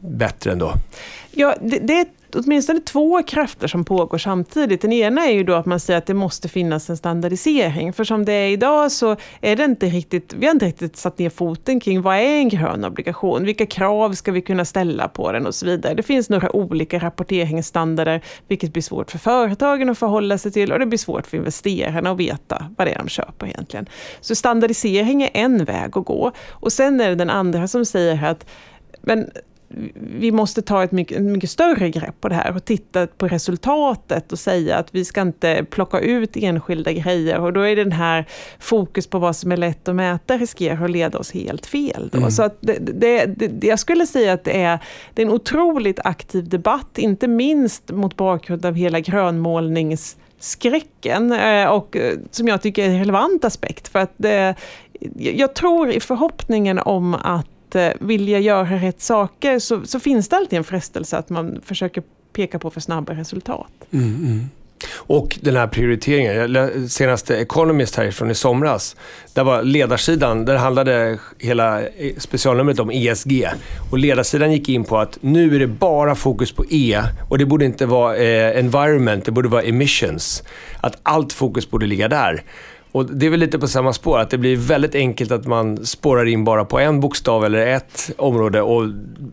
bättre 0.00 0.52
ändå? 0.52 0.74
Ja, 1.30 1.54
det, 1.60 1.78
det 1.78 1.92
är 1.92 2.06
åtminstone 2.34 2.80
två 2.80 3.22
krafter 3.22 3.68
som 3.68 3.84
pågår 3.84 4.18
samtidigt. 4.18 4.80
Den 4.80 4.92
ena 4.92 5.26
är 5.26 5.32
ju 5.32 5.44
då 5.44 5.54
att 5.54 5.66
man 5.66 5.80
säger 5.80 5.98
att 5.98 6.06
det 6.06 6.14
måste 6.14 6.48
finnas 6.48 6.90
en 6.90 6.96
standardisering. 6.96 7.92
För 7.92 8.04
som 8.04 8.24
det 8.24 8.32
är 8.32 8.48
idag 8.48 8.92
så 8.92 9.16
är 9.40 9.56
det 9.56 9.64
inte 9.64 9.86
riktigt, 9.86 10.34
vi 10.38 10.46
har 10.46 10.52
inte 10.52 10.66
riktigt 10.66 10.96
satt 10.96 11.18
ner 11.18 11.30
foten 11.30 11.80
kring 11.80 12.02
vad 12.02 12.16
är 12.16 12.38
en 12.38 12.48
grön 12.48 12.84
obligation? 12.84 13.44
Vilka 13.44 13.66
krav 13.66 14.12
ska 14.12 14.32
vi 14.32 14.40
kunna 14.40 14.64
ställa 14.64 15.08
på 15.08 15.32
den 15.32 15.46
och 15.46 15.54
så 15.54 15.66
vidare. 15.66 15.94
Det 15.94 16.02
finns 16.02 16.30
några 16.30 16.56
olika 16.56 16.98
rapporteringsstandarder, 16.98 18.20
vilket 18.48 18.72
blir 18.72 18.82
svårt 18.82 19.10
för 19.10 19.18
företagen 19.18 19.88
att 19.88 19.98
förhålla 19.98 20.38
sig 20.38 20.52
till 20.52 20.72
och 20.72 20.78
det 20.78 20.86
blir 20.86 20.98
svårt 20.98 21.26
för 21.26 21.36
investerarna 21.36 22.10
att 22.10 22.18
veta 22.18 22.66
vad 22.76 22.86
det 22.86 22.90
är 22.90 22.98
de 22.98 23.08
köper 23.08 23.46
egentligen. 23.46 23.86
Så 24.20 24.34
standardisering 24.34 25.22
är 25.22 25.30
en 25.32 25.64
väg 25.64 25.96
att 25.96 26.04
gå. 26.04 26.32
Och 26.50 26.72
sen 26.72 27.00
är 27.00 27.08
det 27.08 27.14
den 27.14 27.30
andra 27.30 27.68
som 27.68 27.84
säger 27.84 28.24
att 28.24 28.46
men 29.06 29.30
vi 29.94 30.32
måste 30.32 30.62
ta 30.62 30.84
ett 30.84 30.92
mycket, 30.92 31.18
ett 31.18 31.24
mycket, 31.24 31.50
större 31.50 31.90
grepp 31.90 32.20
på 32.20 32.28
det 32.28 32.34
här 32.34 32.56
och 32.56 32.64
titta 32.64 33.06
på 33.06 33.28
resultatet 33.28 34.32
och 34.32 34.38
säga 34.38 34.76
att 34.76 34.94
vi 34.94 35.04
ska 35.04 35.20
inte 35.20 35.66
plocka 35.70 36.00
ut 36.00 36.36
enskilda 36.36 36.92
grejer 36.92 37.40
och 37.40 37.52
då 37.52 37.60
är 37.60 37.76
den 37.76 37.92
här 37.92 38.24
fokus 38.58 39.06
på 39.06 39.18
vad 39.18 39.36
som 39.36 39.52
är 39.52 39.56
lätt 39.56 39.88
att 39.88 39.94
mäta 39.94 40.36
riskerar 40.36 40.84
att 40.84 40.90
leda 40.90 41.18
oss 41.18 41.32
helt 41.32 41.66
fel. 41.66 42.10
Mm. 42.14 42.30
Så 42.30 42.42
att 42.42 42.56
det, 42.60 42.78
det, 42.78 43.26
det, 43.26 43.66
jag 43.66 43.78
skulle 43.78 44.06
säga 44.06 44.32
att 44.32 44.44
det 44.44 44.62
är, 44.62 44.78
det 45.14 45.22
är 45.22 45.26
en 45.26 45.32
otroligt 45.32 46.00
aktiv 46.04 46.48
debatt, 46.48 46.98
inte 46.98 47.28
minst 47.28 47.90
mot 47.90 48.16
bakgrund 48.16 48.66
av 48.66 48.74
hela 48.74 49.00
grönmålningsskräcken 49.00 51.32
eh, 51.32 51.66
och 51.66 51.96
eh, 51.96 52.18
som 52.30 52.48
jag 52.48 52.62
tycker 52.62 52.84
är 52.84 52.88
en 52.88 52.98
relevant 52.98 53.44
aspekt. 53.44 53.88
För 53.88 53.98
att 53.98 54.12
det, 54.16 54.54
jag 55.16 55.54
tror 55.54 55.90
i 55.90 56.00
förhoppningen 56.00 56.78
om 56.78 57.14
att 57.14 57.46
vilja 58.00 58.38
göra 58.38 58.76
rätt 58.76 59.00
saker 59.00 59.58
så, 59.58 59.84
så 59.84 60.00
finns 60.00 60.28
det 60.28 60.36
alltid 60.36 60.56
en 60.56 60.64
frestelse 60.64 61.16
att 61.16 61.30
man 61.30 61.60
försöker 61.64 62.02
peka 62.32 62.58
på 62.58 62.70
för 62.70 62.80
snabba 62.80 63.12
resultat. 63.12 63.72
Mm, 63.92 64.16
mm. 64.16 64.48
Och 64.92 65.38
den 65.40 65.56
här 65.56 65.66
prioriteringen. 65.66 66.88
Senaste 66.88 67.36
Economist 67.36 67.96
härifrån 67.96 68.30
i 68.30 68.34
somras. 68.34 68.96
Där 69.32 69.44
var 69.44 69.62
ledarsidan, 69.62 70.44
där 70.44 70.56
handlade 70.56 71.18
hela 71.38 71.82
eh, 71.82 72.16
specialnumret 72.18 72.78
om 72.78 72.90
ESG. 72.90 73.48
Och 73.90 73.98
ledarsidan 73.98 74.52
gick 74.52 74.68
in 74.68 74.84
på 74.84 74.98
att 74.98 75.18
nu 75.20 75.54
är 75.54 75.58
det 75.58 75.66
bara 75.66 76.14
fokus 76.14 76.52
på 76.52 76.64
E. 76.70 77.02
Och 77.28 77.38
det 77.38 77.46
borde 77.46 77.64
inte 77.64 77.86
vara 77.86 78.16
eh, 78.16 78.58
environment, 78.58 79.24
det 79.24 79.32
borde 79.32 79.48
vara 79.48 79.62
emissions. 79.62 80.42
Att 80.80 80.98
allt 81.02 81.32
fokus 81.32 81.70
borde 81.70 81.86
ligga 81.86 82.08
där. 82.08 82.42
Och 82.94 83.06
det 83.06 83.26
är 83.26 83.30
väl 83.30 83.40
lite 83.40 83.58
på 83.58 83.68
samma 83.68 83.92
spår, 83.92 84.18
att 84.18 84.30
det 84.30 84.38
blir 84.38 84.56
väldigt 84.56 84.94
enkelt 84.94 85.32
att 85.32 85.46
man 85.46 85.86
spårar 85.86 86.24
in 86.26 86.44
bara 86.44 86.64
på 86.64 86.78
en 86.78 87.00
bokstav 87.00 87.44
eller 87.44 87.66
ett 87.66 88.10
område 88.18 88.62
och 88.62 88.84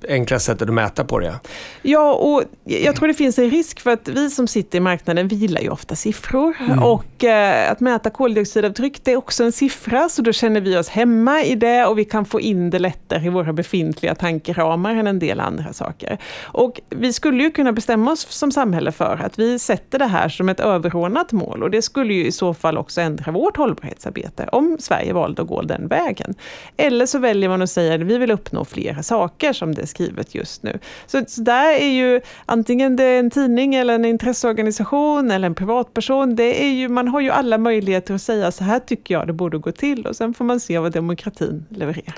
enkla 0.09 0.39
sättet 0.39 0.67
att 0.67 0.73
mäta 0.73 1.05
på 1.05 1.19
det. 1.19 1.39
Ja, 1.81 2.13
och 2.13 2.43
jag 2.63 2.95
tror 2.95 3.07
det 3.07 3.13
finns 3.13 3.39
en 3.39 3.49
risk 3.49 3.79
för 3.79 3.91
att 3.91 4.07
vi 4.07 4.29
som 4.29 4.47
sitter 4.47 4.77
i 4.77 4.81
marknaden 4.81 5.27
vilar 5.27 5.61
ju 5.61 5.69
ofta 5.69 5.95
siffror. 5.95 6.55
Mm. 6.59 6.83
Och 6.83 7.05
mycket 7.21 7.71
att 7.71 7.79
mäta 7.79 8.09
koldioxidavtryck, 8.09 9.03
det 9.03 9.11
är 9.11 9.17
också 9.17 9.43
en 9.43 9.51
siffra, 9.51 10.09
så 10.09 10.21
då 10.21 10.31
känner 10.31 10.61
vi 10.61 10.77
oss 10.77 10.89
hemma 10.89 11.43
i 11.43 11.55
det 11.55 11.85
och 11.85 11.97
vi 11.97 12.05
kan 12.05 12.25
få 12.25 12.41
in 12.41 12.69
det 12.69 12.79
lättare 12.79 13.25
i 13.25 13.29
våra 13.29 13.53
befintliga 13.53 14.15
tankeramar 14.15 14.95
än 14.95 15.07
en 15.07 15.19
del 15.19 15.39
andra 15.39 15.73
saker. 15.73 16.17
Och 16.43 16.81
vi 16.89 17.13
skulle 17.13 17.43
ju 17.43 17.51
kunna 17.51 17.71
bestämma 17.71 18.11
oss 18.11 18.27
som 18.29 18.51
samhälle 18.51 18.91
för 18.91 19.21
att 19.25 19.39
vi 19.39 19.59
sätter 19.59 19.99
det 19.99 20.05
här 20.05 20.29
som 20.29 20.49
ett 20.49 20.59
överordnat 20.59 21.31
mål 21.31 21.63
och 21.63 21.71
det 21.71 21.81
skulle 21.81 22.13
ju 22.13 22.25
i 22.25 22.31
så 22.31 22.53
fall 22.53 22.77
också 22.77 23.01
ändra 23.01 23.31
vårt 23.31 23.57
hållbarhetsarbete, 23.57 24.49
om 24.51 24.77
Sverige 24.79 25.13
valde 25.13 25.41
att 25.41 25.47
gå 25.47 25.61
den 25.61 25.87
vägen. 25.87 26.35
Eller 26.77 27.05
så 27.05 27.19
väljer 27.19 27.49
man 27.49 27.61
att 27.61 27.69
säga 27.69 27.95
att 27.95 28.01
vi 28.01 28.17
vill 28.17 28.31
uppnå 28.31 28.65
flera 28.65 29.03
saker 29.03 29.53
som 29.53 29.75
det 29.75 29.81
är 29.81 29.85
skrivet 29.85 30.35
just 30.35 30.63
nu. 30.63 30.79
Så, 31.07 31.23
så 31.27 31.41
där 31.41 31.73
är 31.73 31.91
ju 31.91 32.21
antingen 32.45 32.95
det 32.95 33.03
är 33.03 33.19
en 33.19 33.29
tidning 33.29 33.75
eller 33.75 33.93
en 33.95 34.05
intresseorganisation 34.05 35.31
eller 35.31 35.45
en 35.45 35.55
privatperson, 35.55 36.35
det 36.35 36.63
är 36.63 36.71
ju, 36.71 36.89
man 36.89 37.10
har 37.11 37.21
ju 37.21 37.29
alla 37.29 37.57
möjligheter 37.57 38.13
att 38.13 38.21
säga 38.21 38.51
så 38.51 38.63
här 38.63 38.79
tycker 38.79 39.13
jag 39.13 39.27
det 39.27 39.33
borde 39.33 39.57
gå 39.57 39.71
till 39.71 40.07
och 40.07 40.15
sen 40.15 40.33
får 40.33 40.45
man 40.45 40.59
se 40.59 40.79
vad 40.79 40.91
demokratin 40.91 41.65
levererar. 41.69 42.17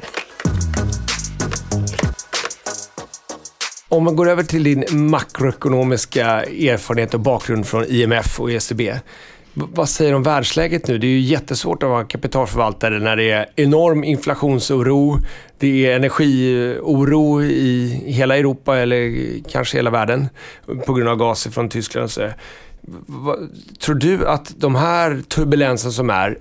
Om 3.90 4.04
man 4.04 4.16
går 4.16 4.30
över 4.30 4.44
till 4.44 4.64
din 4.64 4.86
makroekonomiska 4.92 6.26
erfarenhet 6.44 7.14
och 7.14 7.20
bakgrund 7.20 7.68
från 7.68 7.86
IMF 7.88 8.40
och 8.40 8.52
ECB. 8.52 8.94
Vad 9.54 9.90
säger 9.90 10.12
du 10.12 10.18
om 10.18 10.24
världsläget 10.24 10.88
nu? 10.88 10.98
Det 10.98 11.08
är 11.08 11.10
ju 11.10 11.20
jättesvårt 11.20 11.84
att 11.84 11.90
vara 11.90 12.04
kapitalförvaltare 12.04 13.00
när 13.00 13.16
det 13.16 13.32
är 13.32 13.50
enorm 13.56 14.04
inflationsoro, 14.04 15.18
det 15.58 15.86
är 15.86 15.96
energioro 15.96 17.44
i 17.44 18.04
hela 18.06 18.38
Europa 18.38 18.78
eller 18.78 19.14
kanske 19.50 19.78
hela 19.78 19.90
världen 19.90 20.28
på 20.86 20.94
grund 20.94 21.10
av 21.10 21.18
gaser 21.18 21.52
från 21.52 21.70
Tyskland. 21.70 22.12
Så. 22.12 22.30
Tror 23.80 23.96
du 23.96 24.28
att 24.28 24.54
de 24.58 24.76
här 24.76 25.22
turbulensen 25.28 25.92
som 25.92 26.10
är, 26.10 26.38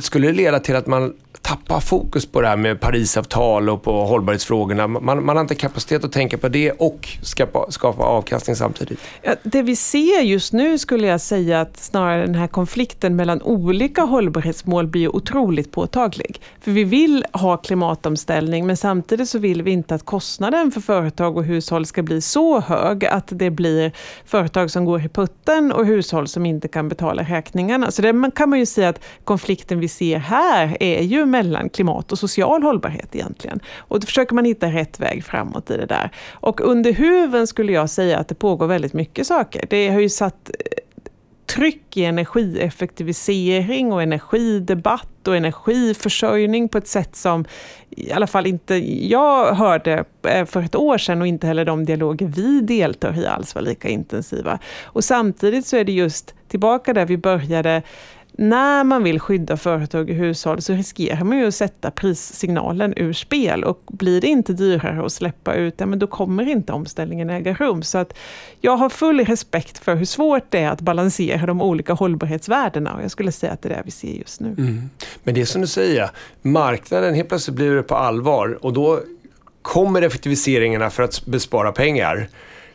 skulle 0.00 0.32
leda 0.32 0.60
till 0.60 0.76
att 0.76 0.86
man 0.86 1.14
tappa 1.42 1.80
fokus 1.80 2.26
på 2.26 2.40
det 2.40 2.48
här 2.48 2.56
med 2.56 2.80
Parisavtal 2.80 3.70
och 3.70 3.82
på 3.82 4.04
hållbarhetsfrågorna. 4.04 4.86
Man, 4.86 5.24
man 5.24 5.36
har 5.36 5.40
inte 5.40 5.54
kapacitet 5.54 6.04
att 6.04 6.12
tänka 6.12 6.38
på 6.38 6.48
det 6.48 6.72
och 6.72 7.08
skapa, 7.22 7.70
skapa 7.70 8.02
avkastning 8.02 8.56
samtidigt. 8.56 9.00
Ja, 9.22 9.34
det 9.42 9.62
vi 9.62 9.76
ser 9.76 10.20
just 10.20 10.52
nu 10.52 10.78
skulle 10.78 11.06
jag 11.06 11.20
säga 11.20 11.60
att 11.60 11.76
snarare 11.76 12.26
den 12.26 12.34
här 12.34 12.46
konflikten 12.46 13.16
mellan 13.16 13.42
olika 13.42 14.02
hållbarhetsmål 14.02 14.86
blir 14.86 15.16
otroligt 15.16 15.72
påtaglig. 15.72 16.40
För 16.60 16.70
vi 16.70 16.84
vill 16.84 17.26
ha 17.32 17.56
klimatomställning 17.56 18.66
men 18.66 18.76
samtidigt 18.76 19.28
så 19.28 19.38
vill 19.38 19.62
vi 19.62 19.70
inte 19.70 19.94
att 19.94 20.04
kostnaden 20.04 20.70
för 20.70 20.80
företag 20.80 21.36
och 21.36 21.44
hushåll 21.44 21.86
ska 21.86 22.02
bli 22.02 22.20
så 22.20 22.60
hög 22.60 23.04
att 23.04 23.28
det 23.30 23.50
blir 23.50 23.92
företag 24.24 24.70
som 24.70 24.84
går 24.84 25.04
i 25.04 25.08
putten 25.08 25.72
och 25.72 25.86
hushåll 25.86 26.28
som 26.28 26.46
inte 26.46 26.68
kan 26.68 26.88
betala 26.88 27.22
räkningarna. 27.22 27.90
Så 27.90 28.02
det 28.02 28.30
kan 28.34 28.50
man 28.50 28.58
ju 28.58 28.66
säga 28.66 28.88
att 28.88 29.00
konflikten 29.24 29.80
vi 29.80 29.88
ser 29.88 30.18
här 30.18 30.76
är 30.80 31.02
ju 31.02 31.31
mellan 31.32 31.68
klimat 31.68 32.12
och 32.12 32.18
social 32.18 32.62
hållbarhet 32.62 33.14
egentligen. 33.14 33.60
Och 33.78 34.00
då 34.00 34.06
försöker 34.06 34.34
man 34.34 34.44
hitta 34.44 34.66
rätt 34.66 35.00
väg 35.00 35.24
framåt 35.24 35.70
i 35.70 35.76
det 35.76 35.86
där. 35.86 36.10
Och 36.32 36.60
under 36.60 36.92
huven 36.92 37.46
skulle 37.46 37.72
jag 37.72 37.90
säga 37.90 38.18
att 38.18 38.28
det 38.28 38.34
pågår 38.34 38.66
väldigt 38.66 38.92
mycket 38.92 39.26
saker. 39.26 39.66
Det 39.70 39.88
har 39.88 40.00
ju 40.00 40.08
satt 40.08 40.48
eh, 40.48 40.54
tryck 41.54 41.96
i 41.96 42.04
energieffektivisering 42.04 43.92
och 43.92 44.02
energidebatt 44.02 45.28
och 45.28 45.36
energiförsörjning 45.36 46.68
på 46.68 46.78
ett 46.78 46.88
sätt 46.88 47.16
som 47.16 47.44
i 47.90 48.12
alla 48.12 48.26
fall 48.26 48.46
inte 48.46 48.74
jag 49.06 49.54
hörde 49.54 50.04
eh, 50.28 50.44
för 50.44 50.62
ett 50.62 50.74
år 50.74 50.98
sedan 50.98 51.20
och 51.20 51.26
inte 51.26 51.46
heller 51.46 51.64
de 51.64 51.84
dialoger 51.84 52.26
vi 52.26 52.60
deltar 52.60 53.18
i 53.18 53.26
alls 53.26 53.54
var 53.54 53.62
lika 53.62 53.88
intensiva. 53.88 54.58
Och 54.84 55.04
samtidigt 55.04 55.66
så 55.66 55.76
är 55.76 55.84
det 55.84 55.92
just 55.92 56.34
tillbaka 56.48 56.92
där 56.92 57.06
vi 57.06 57.16
började 57.16 57.82
när 58.32 58.84
man 58.84 59.02
vill 59.02 59.20
skydda 59.20 59.56
företag 59.56 60.10
och 60.10 60.16
hushåll 60.16 60.62
så 60.62 60.72
riskerar 60.72 61.24
man 61.24 61.38
ju 61.38 61.46
att 61.46 61.54
sätta 61.54 61.90
prissignalen 61.90 62.94
ur 62.96 63.12
spel 63.12 63.64
och 63.64 63.82
blir 63.86 64.20
det 64.20 64.26
inte 64.26 64.52
dyrare 64.52 65.06
att 65.06 65.12
släppa 65.12 65.54
ut, 65.54 65.74
ja, 65.76 65.86
men 65.86 65.98
då 65.98 66.06
kommer 66.06 66.48
inte 66.48 66.72
omställningen 66.72 67.30
äga 67.30 67.54
rum. 67.54 67.82
Så 67.82 67.98
att 67.98 68.12
jag 68.60 68.76
har 68.76 68.88
full 68.88 69.20
respekt 69.20 69.78
för 69.78 69.94
hur 69.94 70.04
svårt 70.04 70.44
det 70.48 70.58
är 70.58 70.70
att 70.70 70.80
balansera 70.80 71.46
de 71.46 71.62
olika 71.62 71.92
hållbarhetsvärdena 71.92 72.94
och 72.94 73.02
jag 73.02 73.10
skulle 73.10 73.32
säga 73.32 73.52
att 73.52 73.62
det 73.62 73.68
är 73.68 73.76
det 73.76 73.82
vi 73.84 73.90
ser 73.90 74.12
just 74.12 74.40
nu. 74.40 74.48
Mm. 74.48 74.90
Men 75.22 75.34
det 75.34 75.40
är 75.40 75.44
som 75.44 75.60
du 75.60 75.66
säger, 75.66 76.10
marknaden, 76.42 77.14
helt 77.14 77.28
plötsligt 77.28 77.56
blir 77.56 77.70
det 77.70 77.82
på 77.82 77.94
allvar 77.94 78.58
och 78.62 78.72
då 78.72 79.00
kommer 79.62 80.02
effektiviseringarna 80.02 80.90
för 80.90 81.02
att 81.02 81.26
bespara 81.26 81.72
pengar. 81.72 82.28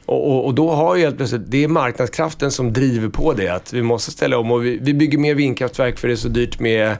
Och, 0.07 0.31
och, 0.31 0.45
och, 0.45 0.53
då 0.53 0.71
har 0.71 0.95
ju 0.95 1.01
helt 1.01 1.17
plötsligt, 1.17 1.41
det 1.45 1.63
är 1.63 1.67
marknadskraften 1.67 2.51
som 2.51 2.73
driver 2.73 3.09
på 3.09 3.33
det. 3.33 3.49
Att 3.49 3.73
vi 3.73 3.81
måste 3.81 4.11
ställa 4.11 4.37
om 4.37 4.51
och 4.51 4.65
vi, 4.65 4.77
vi 4.81 4.93
bygger 4.93 5.17
mer 5.17 5.35
vindkraftverk 5.35 5.99
för 5.99 6.07
det 6.07 6.13
är 6.13 6.15
så 6.15 6.27
dyrt 6.27 6.59
med 6.59 6.89
eh, 6.89 6.97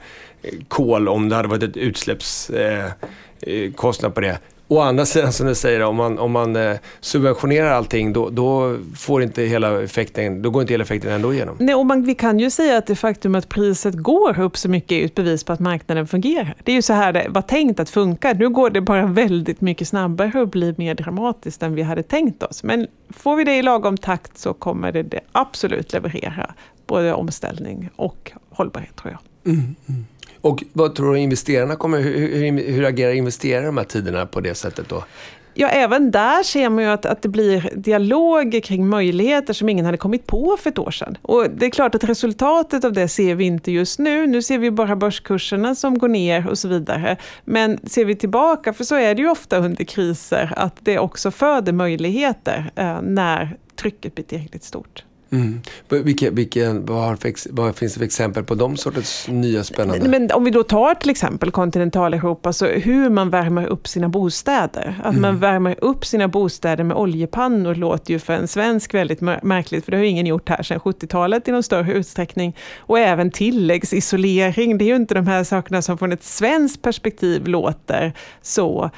kol 0.68 1.08
om 1.08 1.30
det 1.30 1.36
hade 1.36 1.48
varit 1.48 1.64
ett 1.64 1.78
utsläppskostnad 1.78 2.98
eh, 3.42 4.06
eh 4.06 4.14
på 4.14 4.22
det. 4.22 4.40
Å 4.70 4.80
andra 4.80 5.06
sidan 5.06 5.34
som 5.34 5.48
du 5.48 5.56
säger, 5.56 5.84
om 5.84 5.96
man, 5.96 6.20
om 6.20 6.32
man 6.32 6.56
eh, 6.56 6.78
subventionerar 7.00 7.72
allting 7.72 8.14
då, 8.14 8.30
då, 8.30 8.78
får 8.96 9.24
inte 9.24 9.42
hela 9.42 9.84
effekten, 9.84 10.42
då 10.42 10.50
går 10.50 10.62
inte 10.62 10.74
hela 10.74 10.84
effekten 10.84 11.12
ändå 11.12 11.34
igenom. 11.34 11.56
Nej, 11.60 11.76
och 11.76 11.86
man, 11.86 12.04
vi 12.04 12.16
kan 12.16 12.40
ju 12.40 12.50
säga 12.50 12.78
att 12.78 12.88
det 12.88 12.96
faktum 12.96 13.36
att 13.36 13.50
priset 13.50 13.96
går 13.96 14.40
upp 14.40 14.58
så 14.58 14.70
mycket 14.70 14.92
är 14.92 15.06
ett 15.06 15.16
bevis 15.16 15.44
på 15.44 15.54
att 15.54 15.60
marknaden 15.60 16.08
fungerar. 16.08 16.56
Det 16.64 16.72
är 16.72 16.76
ju 16.76 16.82
så 16.82 16.94
här 16.94 17.14
det 17.14 17.28
var 17.30 17.42
tänkt 17.42 17.80
att 17.80 17.90
funka. 17.90 18.34
Nu 18.34 18.50
går 18.50 18.70
det 18.70 18.82
bara 18.82 19.06
väldigt 19.06 19.62
mycket 19.62 19.88
snabbare 19.88 20.42
och 20.42 20.48
blir 20.48 20.76
mer 20.78 20.96
dramatiskt 20.96 21.64
än 21.64 21.76
vi 21.76 21.82
hade 21.82 22.04
tänkt 22.04 22.44
oss. 22.44 22.64
Men 22.64 22.88
får 23.10 23.36
vi 23.36 23.44
det 23.44 23.56
i 23.56 23.62
lagom 23.62 23.98
takt 23.98 24.38
så 24.38 24.54
kommer 24.54 24.92
det, 24.92 25.04
det 25.04 25.20
absolut 25.32 25.94
leverera 25.94 26.54
både 26.88 27.14
omställning 27.14 27.90
och 27.96 28.32
hållbarhet 28.50 28.96
tror 28.96 29.12
jag. 29.12 29.20
Mm, 29.48 29.76
mm. 29.90 30.06
Och 30.42 30.64
vad 30.74 30.96
tror 30.96 31.14
du 31.14 31.20
investerarna 31.20 31.76
kommer, 31.76 32.02
hur, 32.02 32.36
hur, 32.36 32.72
hur 32.72 32.86
agerar 32.86 33.12
investerare 33.12 33.66
de 33.66 33.78
här 33.78 33.84
tiderna 33.84 34.26
på 34.26 34.42
det 34.42 34.56
sättet 34.56 34.90
då? 34.90 35.04
Ja, 35.60 35.68
även 35.68 36.12
där 36.12 36.44
ser 36.44 36.70
man 36.70 36.84
ju 36.84 36.90
att, 36.90 37.06
att 37.06 37.22
det 37.22 37.30
blir 37.30 37.70
dialog 37.76 38.62
kring 38.64 38.88
möjligheter 38.88 39.54
som 39.54 39.70
ingen 39.70 39.86
hade 39.86 39.98
kommit 39.98 40.28
på 40.28 40.58
för 40.60 40.70
ett 40.70 40.80
år 40.80 40.92
sedan. 40.92 41.18
Och 41.22 41.46
det 41.50 41.66
är 41.66 41.70
klart 41.70 41.96
att 41.96 42.04
resultatet 42.04 42.84
av 42.84 42.94
det 42.94 43.08
ser 43.08 43.36
vi 43.36 43.46
inte 43.46 43.72
just 43.72 44.00
nu. 44.00 44.28
Nu 44.28 44.42
ser 44.42 44.58
vi 44.58 44.72
bara 44.72 44.96
börskurserna 44.96 45.76
som 45.76 45.98
går 45.98 46.08
ner 46.08 46.48
och 46.48 46.58
så 46.58 46.68
vidare. 46.68 47.18
Men 47.46 47.80
ser 47.84 48.06
vi 48.06 48.16
tillbaka, 48.16 48.74
för 48.74 48.84
så 48.84 48.96
är 48.96 49.16
det 49.16 49.22
ju 49.22 49.30
ofta 49.30 49.58
under 49.58 49.84
kriser, 49.84 50.54
att 50.58 50.76
det 50.80 51.00
också 51.00 51.32
föder 51.32 51.74
möjligheter 51.74 52.72
eh, 52.76 53.02
när 53.02 53.58
trycket 53.76 54.16
blir 54.16 54.26
tillräckligt 54.26 54.64
stort. 54.64 55.04
Mm. 55.32 55.62
Vilka, 55.90 56.32
vilka, 56.32 56.74
vad, 56.74 57.20
för, 57.20 57.34
vad, 57.54 57.76
finns 57.76 57.94
det 57.94 58.00
för 58.00 58.06
exempel 58.06 58.44
på 58.44 58.56
de 58.56 58.78
sortens 58.78 59.26
nya 59.28 59.64
spännande? 59.64 60.10
Men 60.10 60.32
om 60.32 60.44
vi 60.44 60.52
då 60.52 60.64
tar 60.64 60.96
till 60.96 61.10
exempel 61.10 61.52
kontinentaleuropa, 61.52 62.54
så 62.54 62.66
hur 62.66 63.10
man 63.10 63.30
värmer 63.30 63.66
upp 63.66 63.88
sina 63.88 64.10
bostäder. 64.10 64.96
Att 65.04 65.10
mm. 65.10 65.22
man 65.22 65.40
värmer 65.40 65.76
upp 65.82 66.06
sina 66.06 66.28
bostäder 66.28 66.84
med 66.84 66.98
oljepannor 66.98 67.76
låter 67.76 68.14
ju 68.14 68.20
för 68.20 68.34
en 68.34 68.48
svensk 68.48 68.94
väldigt 68.94 69.22
märkligt, 69.22 69.86
för 69.86 69.92
det 69.92 69.98
har 69.98 70.04
ju 70.04 70.10
ingen 70.10 70.26
gjort 70.26 70.50
här 70.50 70.64
sedan 70.64 70.80
70-talet 70.80 71.48
i 71.48 71.52
någon 71.52 71.64
större 71.64 71.94
utsträckning. 71.94 72.56
Och 72.78 73.00
även 73.00 73.32
tilläggsisolering, 73.32 74.78
det 74.78 74.86
är 74.86 74.90
ju 74.90 74.96
inte 74.96 75.14
de 75.14 75.28
här 75.28 75.44
sakerna 75.44 75.82
som 75.82 75.98
från 75.98 76.12
ett 76.12 76.24
svenskt 76.24 76.82
perspektiv 76.82 77.48
låter 77.48 78.14
så 78.42 78.92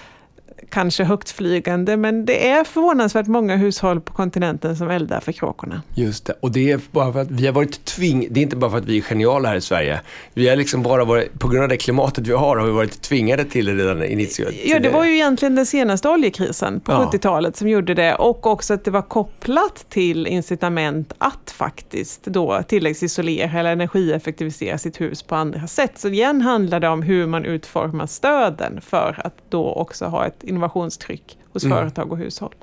kanske 0.69 1.03
högtflygande, 1.03 1.97
men 1.97 2.25
det 2.25 2.49
är 2.49 2.63
förvånansvärt 2.63 3.27
många 3.27 3.55
hushåll 3.55 4.01
på 4.01 4.13
kontinenten 4.13 4.75
som 4.75 4.89
eldar 4.89 5.19
för 5.19 5.31
kråkorna. 5.31 5.81
Just 5.95 6.25
det, 6.25 6.33
och 6.39 6.51
det 6.51 6.71
är 6.71 6.79
bara 6.91 7.13
för 7.13 7.21
att 7.21 7.31
vi 7.31 7.45
har 7.45 7.53
varit 7.53 7.85
tving... 7.85 8.27
Det 8.31 8.39
är 8.39 8.41
inte 8.41 8.55
bara 8.55 8.71
för 8.71 8.77
att 8.77 8.85
vi 8.85 8.97
är 8.97 9.01
geniala 9.01 9.49
här 9.49 9.55
i 9.55 9.61
Sverige. 9.61 10.01
Vi 10.33 10.49
har 10.49 10.55
liksom 10.55 10.83
bara 10.83 11.05
varit, 11.05 11.39
på 11.39 11.47
grund 11.47 11.63
av 11.63 11.69
det 11.69 11.77
klimatet 11.77 12.27
vi 12.27 12.33
har, 12.33 12.57
har 12.57 12.65
vi 12.65 12.71
varit 12.71 13.01
tvingade 13.01 13.45
till 13.45 13.65
det 13.65 13.73
redan 13.73 14.03
initialt. 14.03 14.55
Ja, 14.65 14.79
det 14.79 14.89
var 14.89 15.05
ju 15.05 15.13
egentligen 15.13 15.55
den 15.55 15.65
senaste 15.65 16.09
oljekrisen 16.09 16.79
på 16.79 16.91
ja. 16.91 17.09
70-talet 17.13 17.55
som 17.55 17.69
gjorde 17.69 17.93
det, 17.93 18.15
och 18.15 18.47
också 18.47 18.73
att 18.73 18.83
det 18.83 18.91
var 18.91 19.01
kopplat 19.01 19.85
till 19.89 20.27
incitament 20.27 21.13
att 21.17 21.51
faktiskt 21.51 22.23
då 22.23 22.63
tilläggsisolera 22.67 23.59
eller 23.59 23.71
energieffektivisera 23.71 24.77
sitt 24.77 25.01
hus 25.01 25.23
på 25.23 25.35
andra 25.35 25.67
sätt. 25.67 25.91
Så 25.95 26.07
igen 26.07 26.41
handlar 26.41 26.79
det 26.79 26.87
om 26.87 27.01
hur 27.01 27.27
man 27.27 27.45
utformar 27.45 28.05
stöden 28.07 28.81
för 28.81 29.21
att 29.23 29.33
då 29.49 29.73
också 29.73 30.05
ha 30.05 30.25
ett 30.25 30.43
innovationstryck 30.49 31.37
hos 31.53 31.63
mm. 31.63 31.77
företag 31.77 32.11
och 32.11 32.17
hushåll. 32.17 32.55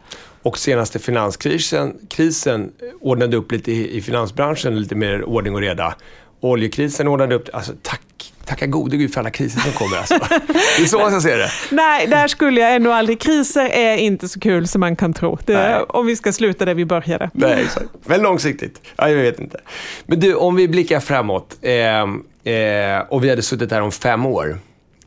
Och 0.43 0.59
senaste 0.59 0.99
finanskrisen 0.99 1.95
krisen 2.09 2.73
ordnade 3.01 3.37
upp 3.37 3.53
lite 3.53 3.73
i, 3.73 3.97
i 3.97 4.03
finansbranschen, 4.03 4.81
lite 4.81 4.95
mer 4.95 5.25
ordning 5.25 5.55
och 5.55 5.61
reda. 5.61 5.95
Oljekrisen 6.41 7.09
ordnade 7.09 7.35
upp, 7.35 7.49
alltså 7.53 7.73
tack 7.83 8.01
Tacka 8.47 8.67
gode 8.67 8.97
gud 8.97 9.15
för 9.15 9.21
alla 9.21 9.31
kriser 9.31 9.61
som 9.61 9.73
kommer. 9.73 9.97
Alltså. 9.97 10.19
Det 10.49 10.83
är 10.83 10.87
så 10.87 10.99
man 10.99 11.11
ska 11.11 11.21
se 11.21 11.37
det. 11.37 11.51
Nej, 11.71 12.07
där 12.07 12.29
skulle 12.29 12.61
jag 12.61 12.75
ändå 12.75 12.93
aldrig... 12.93 13.21
Kriser 13.21 13.67
är 13.67 13.97
inte 13.97 14.29
så 14.29 14.41
kul 14.41 14.69
som 14.69 14.81
man 14.81 14.97
kan 14.97 15.15
tro. 15.15 15.39
Det, 15.45 15.85
om 15.89 16.07
vi 16.07 16.17
ska 16.17 16.33
sluta 16.33 16.65
där 16.65 16.75
vi 16.75 16.85
började. 16.85 17.31
Nej, 17.35 17.63
exakt. 17.65 17.87
Men 18.05 18.23
långsiktigt? 18.23 18.81
Ja, 18.97 19.09
jag 19.09 19.17
vet 19.17 19.41
inte. 19.41 19.61
Men 20.07 20.21
du, 20.21 20.35
om 20.35 20.57
vi 20.57 20.69
blickar 20.69 21.01
framåt 21.01 21.57
eh, 21.63 22.55
eh, 22.55 23.01
och 23.09 23.25
vi 23.25 23.31
hade 23.31 23.43
suttit 23.43 23.71
här 23.71 23.81
om 23.81 23.93
fem 23.93 24.27
år. 24.27 24.59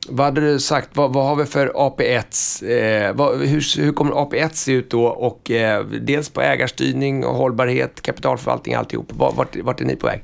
Vad 0.10 0.26
hade 0.26 0.42
du 0.42 0.60
sagt, 0.60 0.90
vad, 0.94 1.14
vad 1.14 1.26
har 1.26 1.36
vi 1.36 1.46
för 1.46 1.68
AP1? 1.68 3.08
Eh, 3.08 3.16
vad, 3.16 3.40
hur, 3.40 3.82
hur 3.82 3.94
kommer 3.94 4.12
AP1 4.12 4.50
se 4.54 4.72
ut 4.72 4.92
då? 4.92 5.06
Och 5.06 5.52
eh, 5.52 5.86
dels 5.86 6.30
på 6.30 6.42
ägarstyrning 6.42 7.26
och 7.26 7.36
hållbarhet, 7.36 8.02
kapitalförvaltning, 8.02 8.76
alltihop. 8.76 9.12
Vart, 9.14 9.56
vart 9.56 9.82
är 9.82 9.86
ni 9.86 9.96
på 9.96 10.08
väg? 10.08 10.24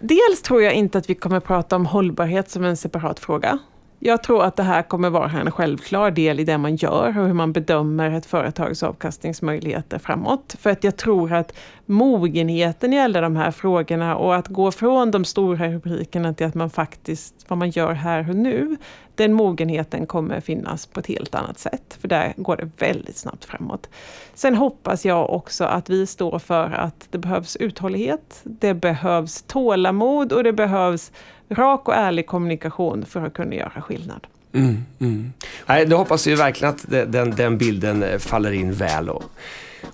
Dels 0.00 0.42
tror 0.42 0.62
jag 0.62 0.72
inte 0.72 0.98
att 0.98 1.10
vi 1.10 1.14
kommer 1.14 1.40
prata 1.40 1.76
om 1.76 1.86
hållbarhet 1.86 2.50
som 2.50 2.64
en 2.64 2.76
separat 2.76 3.20
fråga. 3.20 3.58
Jag 4.04 4.22
tror 4.22 4.44
att 4.44 4.56
det 4.56 4.62
här 4.62 4.82
kommer 4.82 5.10
vara 5.10 5.30
en 5.30 5.50
självklar 5.50 6.10
del 6.10 6.40
i 6.40 6.44
det 6.44 6.58
man 6.58 6.76
gör 6.76 7.08
och 7.08 7.26
hur 7.26 7.32
man 7.32 7.52
bedömer 7.52 8.10
ett 8.10 8.26
företags 8.26 8.82
avkastningsmöjligheter 8.82 9.98
framåt. 9.98 10.56
För 10.58 10.70
att 10.70 10.84
jag 10.84 10.96
tror 10.96 11.32
att 11.32 11.54
mogenheten 11.86 12.92
i 12.92 13.00
alla 13.00 13.20
de 13.20 13.36
här 13.36 13.50
frågorna 13.50 14.16
och 14.16 14.36
att 14.36 14.48
gå 14.48 14.70
från 14.70 15.10
de 15.10 15.24
stora 15.24 15.68
rubrikerna 15.68 16.34
till 16.34 16.46
att 16.46 16.54
man 16.54 16.70
faktiskt, 16.70 17.34
vad 17.48 17.58
man 17.58 17.70
gör 17.70 17.92
här 17.92 18.30
och 18.30 18.36
nu, 18.36 18.76
den 19.14 19.32
mogenheten 19.32 20.06
kommer 20.06 20.40
finnas 20.40 20.86
på 20.86 21.00
ett 21.00 21.06
helt 21.06 21.34
annat 21.34 21.58
sätt. 21.58 21.98
För 22.00 22.08
där 22.08 22.32
går 22.36 22.56
det 22.56 22.70
väldigt 22.78 23.16
snabbt 23.16 23.44
framåt. 23.44 23.88
Sen 24.34 24.54
hoppas 24.54 25.04
jag 25.04 25.30
också 25.30 25.64
att 25.64 25.90
vi 25.90 26.06
står 26.06 26.38
för 26.38 26.70
att 26.70 27.08
det 27.10 27.18
behövs 27.18 27.56
uthållighet, 27.56 28.40
det 28.42 28.74
behövs 28.74 29.42
tålamod 29.42 30.32
och 30.32 30.44
det 30.44 30.52
behövs 30.52 31.12
rak 31.48 31.88
och 31.88 31.94
ärlig 31.94 32.26
kommunikation 32.26 33.04
för 33.04 33.26
att 33.26 33.34
kunna 33.34 33.54
göra 33.54 33.80
skillnad. 33.80 34.26
Mm, 34.54 34.84
mm. 35.00 35.32
Nej, 35.66 35.86
då 35.86 35.96
hoppas 35.96 36.26
vi 36.26 36.34
verkligen 36.34 36.74
att 36.74 36.84
den, 36.88 37.30
den 37.30 37.58
bilden 37.58 38.02
eh, 38.02 38.18
faller 38.18 38.52
in 38.52 38.72
väl. 38.72 39.08
Och, 39.08 39.24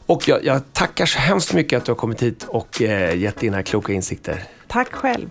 och 0.06 0.28
jag, 0.28 0.44
jag, 0.44 0.72
tackar 0.72 1.06
så 1.06 1.18
hemskt 1.18 1.54
mycket 1.54 1.76
att 1.76 1.84
du 1.84 1.90
har 1.92 1.96
kommit 1.96 2.22
hit 2.22 2.44
och 2.48 2.82
eh, 2.82 3.18
gett 3.18 3.40
dina 3.40 3.62
kloka 3.62 3.92
insikter. 3.92 4.42
Tack 4.66 4.92
själv. 4.92 5.28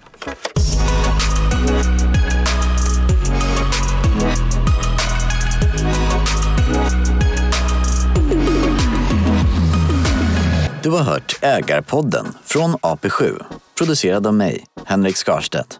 Du 10.84 10.92
har 10.92 11.04
hört 11.04 11.40
Ägarpodden 11.42 12.26
från 12.44 12.76
AP7, 12.76 13.44
producerad 13.78 14.28
av 14.28 14.34
mig, 14.34 14.66
Henrik 14.86 15.18
Skarstedt. 15.18 15.80